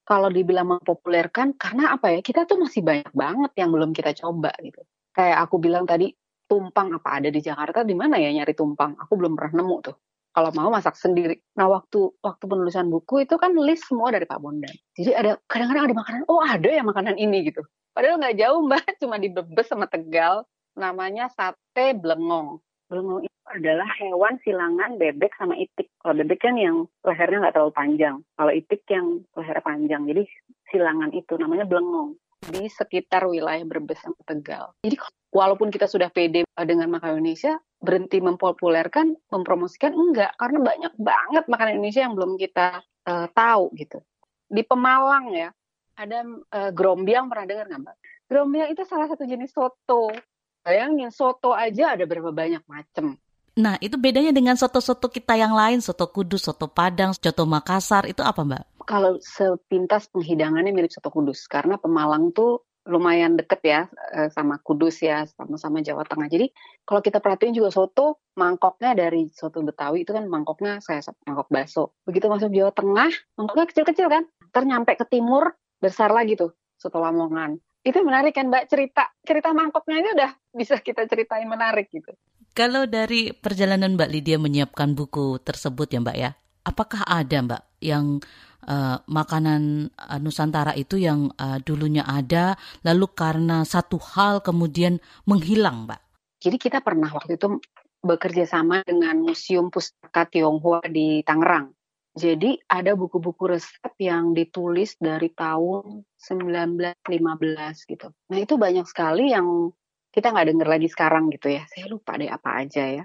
[0.07, 4.55] kalau dibilang mempopulerkan karena apa ya kita tuh masih banyak banget yang belum kita coba
[4.63, 4.81] gitu
[5.13, 6.09] kayak aku bilang tadi
[6.49, 8.97] tumpang apa ada di Jakarta di mana ya nyari tumpang?
[8.97, 9.95] Aku belum pernah nemu tuh.
[10.33, 11.37] Kalau mau masak sendiri.
[11.53, 14.73] Nah waktu waktu penulisan buku itu kan list semua dari Pak Bondan.
[14.97, 17.61] Jadi ada kadang-kadang ada makanan, oh ada ya makanan ini gitu.
[17.93, 20.41] Padahal nggak jauh mbak, cuma di Brebes sama Tegal.
[20.77, 22.61] Namanya sate blengong.
[22.89, 25.89] Blengong itu adalah hewan silangan bebek sama itik.
[26.01, 28.15] Kalau bebek kan yang lehernya nggak terlalu panjang.
[28.37, 30.01] Kalau itik yang lehernya panjang.
[30.05, 30.23] Jadi
[30.69, 34.71] silangan itu namanya blengong di sekitar wilayah Brebes sama Tegal.
[34.81, 34.95] Jadi
[35.35, 41.73] walaupun kita sudah pede dengan makanan Indonesia, berhenti mempopulerkan, mempromosikan enggak karena banyak banget makanan
[41.79, 43.99] Indonesia yang belum kita uh, tahu gitu.
[44.49, 45.49] Di Pemalang ya,
[45.99, 47.97] ada uh, grombiang pernah dengar nggak mbak?
[48.29, 50.09] Grombiang itu salah satu jenis soto.
[50.63, 53.15] Bayangin soto aja ada berapa banyak macam.
[53.59, 58.23] Nah, itu bedanya dengan soto-soto kita yang lain, soto Kudus, soto Padang, soto Makassar, itu
[58.23, 58.63] apa Mbak?
[58.87, 63.81] Kalau sepintas penghidangannya mirip soto Kudus, karena Pemalang tuh lumayan deket ya
[64.15, 66.31] eh, sama Kudus ya, sama-sama Jawa Tengah.
[66.31, 66.49] Jadi
[66.87, 71.93] kalau kita perhatiin juga soto, mangkoknya dari soto Betawi itu kan mangkoknya saya mangkok baso.
[72.07, 74.23] Begitu masuk Jawa Tengah, mangkoknya kecil-kecil kan.
[74.49, 77.61] Ternyampe ke timur, besar lagi tuh soto Lamongan.
[77.83, 82.11] Itu menarik kan Mbak cerita cerita mangkoknya itu udah bisa kita ceritain menarik gitu.
[82.51, 86.31] Kalau dari perjalanan Mbak Lydia menyiapkan buku tersebut ya Mbak ya,
[86.67, 88.19] apakah ada Mbak yang
[88.67, 95.87] uh, makanan uh, Nusantara itu yang uh, dulunya ada, lalu karena satu hal kemudian menghilang,
[95.87, 96.01] Mbak.
[96.39, 97.59] Jadi kita pernah waktu itu
[97.99, 101.71] bekerja sama dengan Museum Pustaka Tionghoa di Tangerang.
[102.19, 107.07] Jadi ada buku-buku resep yang ditulis dari tahun 1915
[107.87, 108.11] gitu.
[108.11, 109.71] Nah itu banyak sekali yang
[110.11, 111.63] kita nggak dengar lagi sekarang gitu ya.
[111.71, 113.03] Saya lupa deh apa aja ya.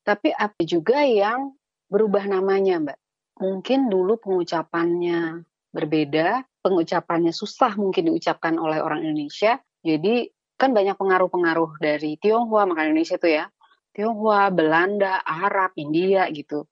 [0.00, 1.52] Tapi apa juga yang
[1.92, 2.98] berubah namanya Mbak
[3.40, 5.42] mungkin dulu pengucapannya
[5.74, 9.58] berbeda, pengucapannya susah mungkin diucapkan oleh orang Indonesia.
[9.82, 13.44] Jadi kan banyak pengaruh-pengaruh dari Tionghoa, maka Indonesia itu ya.
[13.94, 16.66] Tionghoa, Belanda, Arab, India gitu.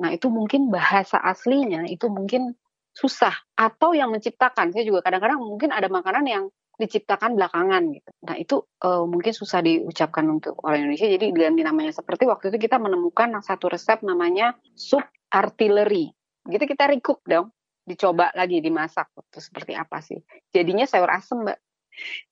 [0.00, 2.56] Nah itu mungkin bahasa aslinya itu mungkin
[2.90, 4.74] susah atau yang menciptakan.
[4.74, 6.44] Saya juga kadang-kadang mungkin ada makanan yang
[6.80, 8.10] diciptakan belakangan gitu.
[8.24, 11.06] Nah itu uh, mungkin susah diucapkan untuk orang Indonesia.
[11.06, 16.08] Jadi diganti namanya seperti waktu itu kita menemukan satu resep namanya sup artileri.
[16.48, 17.52] Gitu kita recook dong,
[17.84, 19.12] dicoba lagi dimasak.
[19.12, 20.16] Itu seperti apa sih?
[20.56, 21.58] Jadinya sayur asem, Mbak.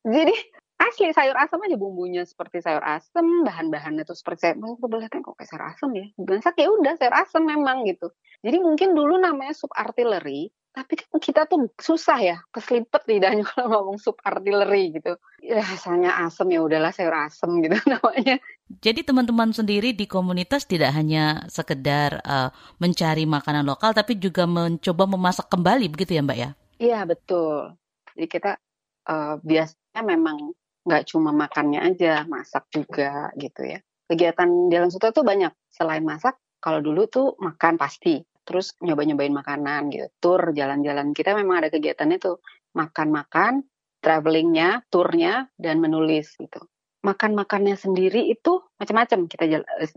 [0.08, 0.34] Jadi
[0.78, 5.34] asli sayur asem aja bumbunya seperti sayur asem, bahan-bahannya tuh seperti sayur, aku boleh kok
[5.34, 6.06] kayak sayur asem ya.
[6.16, 8.08] Masak ya udah sayur asem memang gitu.
[8.40, 10.48] Jadi mungkin dulu namanya sup artileri,
[10.78, 16.14] tapi kan kita tuh susah ya keselipet lidahnya kalau ngomong sup artileri gitu ya asalnya
[16.22, 18.38] asem ya udahlah sayur asem gitu namanya
[18.78, 25.10] jadi teman-teman sendiri di komunitas tidak hanya sekedar uh, mencari makanan lokal tapi juga mencoba
[25.10, 27.74] memasak kembali begitu ya mbak ya iya betul
[28.14, 28.50] jadi kita
[29.10, 30.54] uh, biasanya memang
[30.88, 33.78] nggak cuma makannya aja masak juga gitu ya
[34.08, 39.92] kegiatan Jalan Sutra tuh banyak selain masak kalau dulu tuh makan pasti terus nyoba-nyobain makanan
[39.92, 40.08] gitu.
[40.24, 42.40] Tur jalan-jalan kita memang ada kegiatannya tuh
[42.72, 43.60] makan-makan,
[44.00, 46.64] travelingnya, turnya dan menulis gitu.
[47.04, 49.28] Makan-makannya sendiri itu macam-macam.
[49.28, 49.44] Kita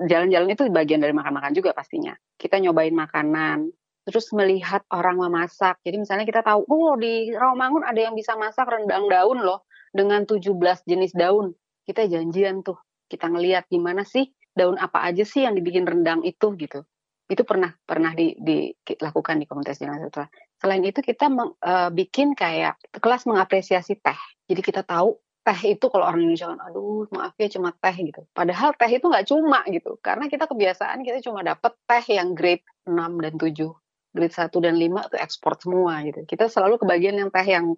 [0.04, 2.14] jalan-jalan itu bagian dari makan-makan juga pastinya.
[2.36, 3.72] Kita nyobain makanan,
[4.06, 5.80] terus melihat orang memasak.
[5.82, 10.24] Jadi misalnya kita tahu, oh di Rawamangun ada yang bisa masak rendang daun loh dengan
[10.26, 10.48] 17
[10.88, 11.54] jenis daun.
[11.86, 12.80] Kita janjian tuh,
[13.12, 16.84] kita ngelihat gimana sih daun apa aja sih yang dibikin rendang itu gitu
[17.32, 20.28] itu pernah pernah di, dilakukan di komunitas Jalan Sutra.
[20.60, 24.20] Selain itu kita meng, uh, bikin kayak kelas mengapresiasi teh.
[24.52, 25.16] Jadi kita tahu
[25.48, 28.28] teh itu kalau orang Indonesia kan, aduh maaf ya cuma teh gitu.
[28.36, 32.68] Padahal teh itu nggak cuma gitu, karena kita kebiasaan kita cuma dapat teh yang grade
[32.84, 33.81] 6 dan 7
[34.12, 36.28] grade 1 dan 5 itu ekspor semua gitu.
[36.28, 37.76] Kita selalu kebagian yang teh yang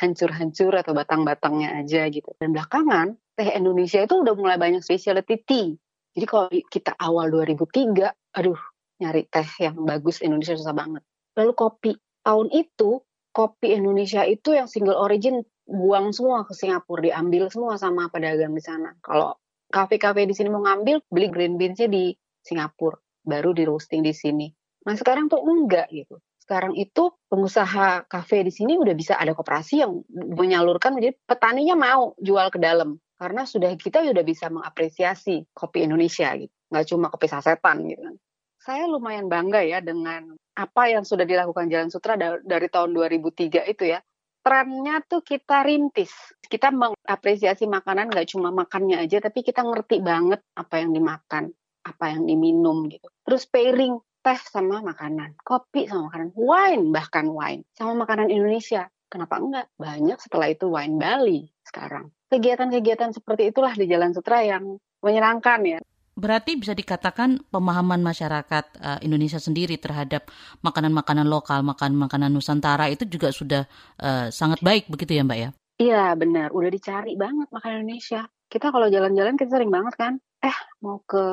[0.00, 2.32] hancur-hancur atau batang-batangnya aja gitu.
[2.40, 5.76] Dan belakangan teh Indonesia itu udah mulai banyak specialty tea.
[6.14, 8.60] Jadi kalau kita awal 2003, aduh
[9.02, 11.02] nyari teh yang bagus Indonesia susah banget.
[11.36, 11.92] Lalu kopi.
[12.24, 13.04] Tahun itu
[13.34, 18.62] kopi Indonesia itu yang single origin buang semua ke Singapura, diambil semua sama pedagang di
[18.64, 18.96] sana.
[19.00, 19.36] Kalau
[19.68, 22.14] kafe-kafe di sini mau ngambil, beli green beans-nya di
[22.44, 24.48] Singapura, baru di roasting di sini.
[24.84, 26.20] Nah sekarang tuh enggak gitu.
[26.40, 32.12] Sekarang itu pengusaha kafe di sini udah bisa ada koperasi yang menyalurkan, jadi petaninya mau
[32.20, 37.32] jual ke dalam karena sudah kita udah bisa mengapresiasi kopi Indonesia gitu, nggak cuma kopi
[37.32, 38.16] sasetan gitu kan
[38.64, 43.84] saya lumayan bangga ya dengan apa yang sudah dilakukan Jalan Sutra dari tahun 2003 itu
[43.92, 44.00] ya.
[44.40, 46.12] Trennya tuh kita rintis.
[46.40, 51.52] Kita mengapresiasi makanan nggak cuma makannya aja, tapi kita ngerti banget apa yang dimakan,
[51.84, 53.08] apa yang diminum gitu.
[53.24, 58.88] Terus pairing teh sama makanan, kopi sama makanan, wine bahkan wine sama makanan Indonesia.
[59.12, 59.68] Kenapa enggak?
[59.76, 62.08] Banyak setelah itu wine Bali sekarang.
[62.32, 65.78] Kegiatan-kegiatan seperti itulah di Jalan Sutra yang menyenangkan ya.
[66.14, 70.30] Berarti bisa dikatakan pemahaman masyarakat uh, Indonesia sendiri terhadap
[70.62, 73.66] makanan-makanan lokal, makanan-makanan Nusantara itu juga sudah
[73.98, 75.50] uh, sangat baik begitu ya Mbak ya?
[75.74, 78.30] Iya benar, udah dicari banget makanan Indonesia.
[78.46, 81.24] Kita kalau jalan-jalan kita sering banget kan, eh mau ke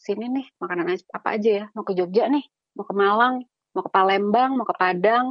[0.00, 3.44] sini nih makanan apa aja ya, mau ke Jogja nih, mau ke Malang,
[3.76, 5.26] mau ke Palembang, mau ke Padang,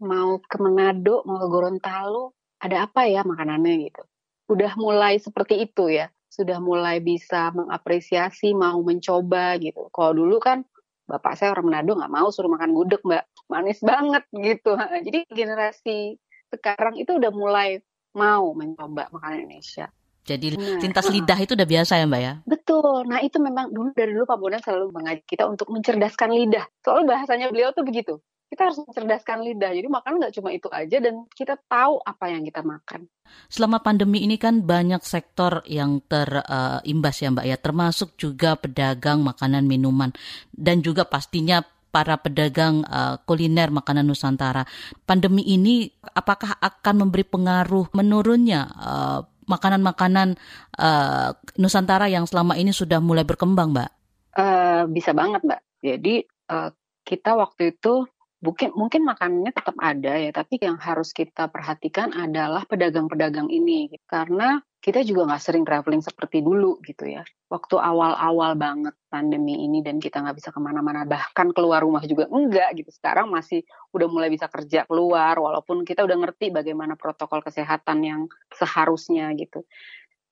[0.00, 2.32] mau ke Manado, mau ke Gorontalo,
[2.64, 4.02] ada apa ya makanannya gitu.
[4.48, 9.88] Udah mulai seperti itu ya sudah mulai bisa mengapresiasi, mau mencoba gitu.
[9.92, 10.64] Kalau dulu kan
[11.08, 14.76] bapak saya orang Manado nggak mau suruh makan gudeg mbak, manis banget gitu.
[15.06, 16.16] Jadi generasi
[16.52, 17.80] sekarang itu udah mulai
[18.16, 19.88] mau mencoba makanan Indonesia.
[20.28, 22.32] Jadi nah, lintas lidah itu udah biasa ya Mbak ya?
[22.44, 23.08] Betul.
[23.08, 26.68] Nah itu memang dulu dari dulu Pak Bondan selalu mengajak kita untuk mencerdaskan lidah.
[26.84, 29.70] Soalnya bahasanya beliau tuh begitu kita harus mencerdaskan lidah.
[29.76, 33.04] Jadi makan nggak cuma itu aja dan kita tahu apa yang kita makan.
[33.52, 39.20] Selama pandemi ini kan banyak sektor yang terimbas uh, ya Mbak ya, termasuk juga pedagang
[39.20, 40.16] makanan minuman
[40.48, 41.60] dan juga pastinya
[41.92, 44.64] para pedagang uh, kuliner makanan Nusantara.
[45.04, 50.36] Pandemi ini apakah akan memberi pengaruh menurunnya uh, makanan-makanan
[50.76, 53.90] uh, Nusantara yang selama ini sudah mulai berkembang, Mbak?
[54.38, 55.60] Uh, bisa banget, Mbak.
[55.82, 56.14] Jadi
[56.52, 56.70] uh,
[57.02, 58.06] kita waktu itu
[58.38, 64.62] mungkin mungkin makanannya tetap ada ya, tapi yang harus kita perhatikan adalah pedagang-pedagang ini karena
[64.78, 67.26] kita juga nggak sering traveling seperti dulu gitu ya.
[67.50, 72.30] Waktu awal-awal banget pandemi ini dan kita nggak bisa ke mana-mana bahkan keluar rumah juga
[72.30, 72.90] enggak gitu.
[72.94, 78.20] Sekarang masih udah mulai bisa kerja keluar walaupun kita udah ngerti bagaimana protokol kesehatan yang
[78.54, 79.66] seharusnya gitu.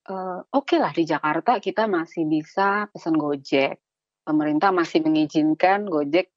[0.07, 3.83] Uh, Oke okay lah di Jakarta kita masih bisa pesan Gojek.
[4.23, 6.31] Pemerintah masih mengizinkan Gojek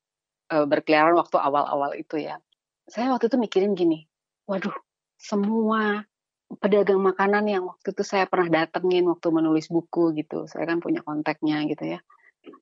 [0.50, 2.42] uh, berkeliaran waktu awal-awal itu ya.
[2.90, 4.10] Saya waktu itu mikirin gini,
[4.50, 4.74] waduh,
[5.14, 6.09] semua
[6.58, 11.06] pedagang makanan yang waktu itu saya pernah datengin waktu menulis buku gitu, saya kan punya
[11.06, 12.00] kontaknya gitu ya.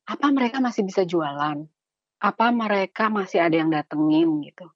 [0.04, 1.64] Apa mereka masih bisa jualan?
[2.20, 4.68] Apa mereka masih ada yang datengin gitu?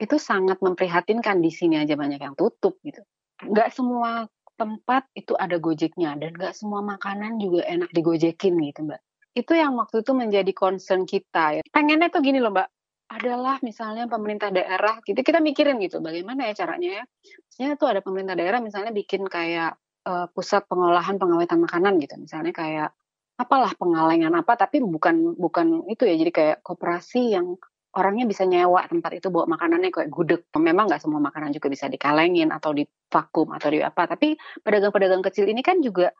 [0.00, 3.04] Itu sangat memprihatinkan di sini aja banyak yang tutup gitu.
[3.44, 9.02] Gak semua tempat itu ada gojeknya dan gak semua makanan juga enak digojekin gitu mbak
[9.34, 11.62] itu yang waktu itu menjadi concern kita ya.
[11.74, 12.68] Pengennya tuh gini loh Mbak,
[13.08, 17.04] adalah misalnya pemerintah daerah gitu kita mikirin gitu bagaimana ya caranya ya.
[17.52, 19.76] Misalnya tuh ada pemerintah daerah misalnya bikin kayak
[20.08, 22.16] uh, pusat pengolahan pengawetan makanan gitu.
[22.16, 22.90] Misalnya kayak
[23.34, 27.58] apalah pengalengan apa tapi bukan bukan itu ya jadi kayak koperasi yang
[27.94, 30.42] orangnya bisa nyewa tempat itu bawa makanannya kayak gudeg.
[30.56, 34.10] Memang nggak semua makanan juga bisa dikalengin atau di vakum atau di apa.
[34.10, 34.34] Tapi
[34.64, 36.10] pedagang-pedagang kecil ini kan juga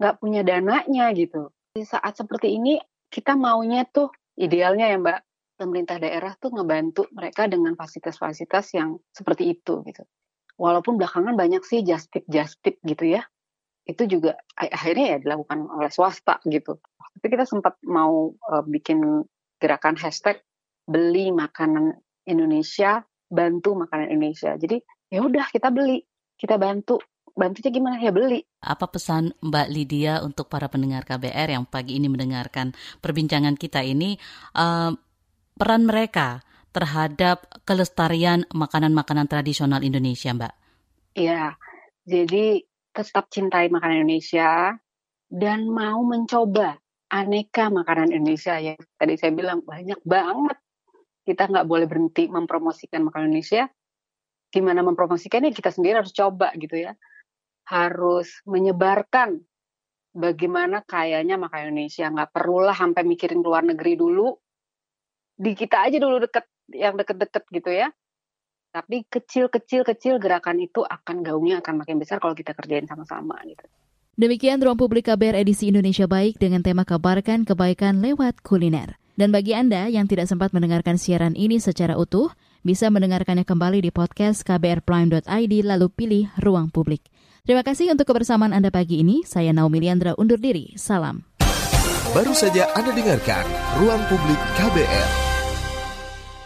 [0.00, 1.52] nggak punya dananya gitu.
[1.70, 2.80] Di saat seperti ini
[3.10, 5.18] kita maunya tuh idealnya ya Mbak
[5.60, 10.08] pemerintah daerah tuh ngebantu mereka dengan fasilitas-fasilitas yang seperti itu gitu.
[10.56, 13.28] Walaupun belakangan banyak sih just tip just tip gitu ya.
[13.84, 16.80] Itu juga akhirnya ya dilakukan oleh swasta gitu.
[17.20, 19.28] Tapi kita sempat mau uh, bikin
[19.60, 20.40] gerakan hashtag
[20.88, 24.56] beli makanan Indonesia, bantu makanan Indonesia.
[24.56, 24.80] Jadi
[25.12, 26.00] ya udah kita beli,
[26.40, 26.96] kita bantu
[27.36, 28.44] bantunya gimana ya beli.
[28.64, 34.18] Apa pesan Mbak Lydia untuk para pendengar KBR yang pagi ini mendengarkan perbincangan kita ini
[34.56, 34.92] uh,
[35.60, 36.40] peran mereka
[36.72, 40.54] terhadap kelestarian makanan-makanan tradisional Indonesia, Mbak?
[41.20, 41.60] Iya,
[42.08, 42.64] jadi
[42.96, 44.72] tetap cintai makanan Indonesia
[45.28, 46.80] dan mau mencoba
[47.12, 48.72] aneka makanan Indonesia ya.
[48.96, 50.56] Tadi saya bilang banyak banget.
[51.28, 53.68] Kita nggak boleh berhenti mempromosikan makanan Indonesia.
[54.48, 56.96] Gimana mempromosikannya kita sendiri harus coba gitu ya
[57.70, 59.38] harus menyebarkan
[60.10, 62.10] bagaimana kayaknya makanan Indonesia.
[62.10, 64.34] Nggak perlulah sampai mikirin luar negeri dulu.
[65.40, 67.88] Di kita aja dulu deket, yang deket-deket gitu ya.
[68.76, 73.64] Tapi kecil-kecil-kecil gerakan itu akan gaungnya akan makin besar kalau kita kerjain sama-sama gitu.
[74.20, 79.00] Demikian Ruang Publik KBR edisi Indonesia Baik dengan tema Kabarkan Kebaikan Lewat Kuliner.
[79.16, 82.28] Dan bagi Anda yang tidak sempat mendengarkan siaran ini secara utuh,
[82.60, 87.08] bisa mendengarkannya kembali di podcast kbrprime.id lalu pilih Ruang Publik.
[87.48, 89.24] Terima kasih untuk kebersamaan Anda pagi ini.
[89.24, 90.76] Saya Naomi Liandra undur diri.
[90.76, 91.24] Salam.
[92.12, 93.48] Baru saja Anda dengarkan
[93.80, 95.29] Ruang Publik KBR.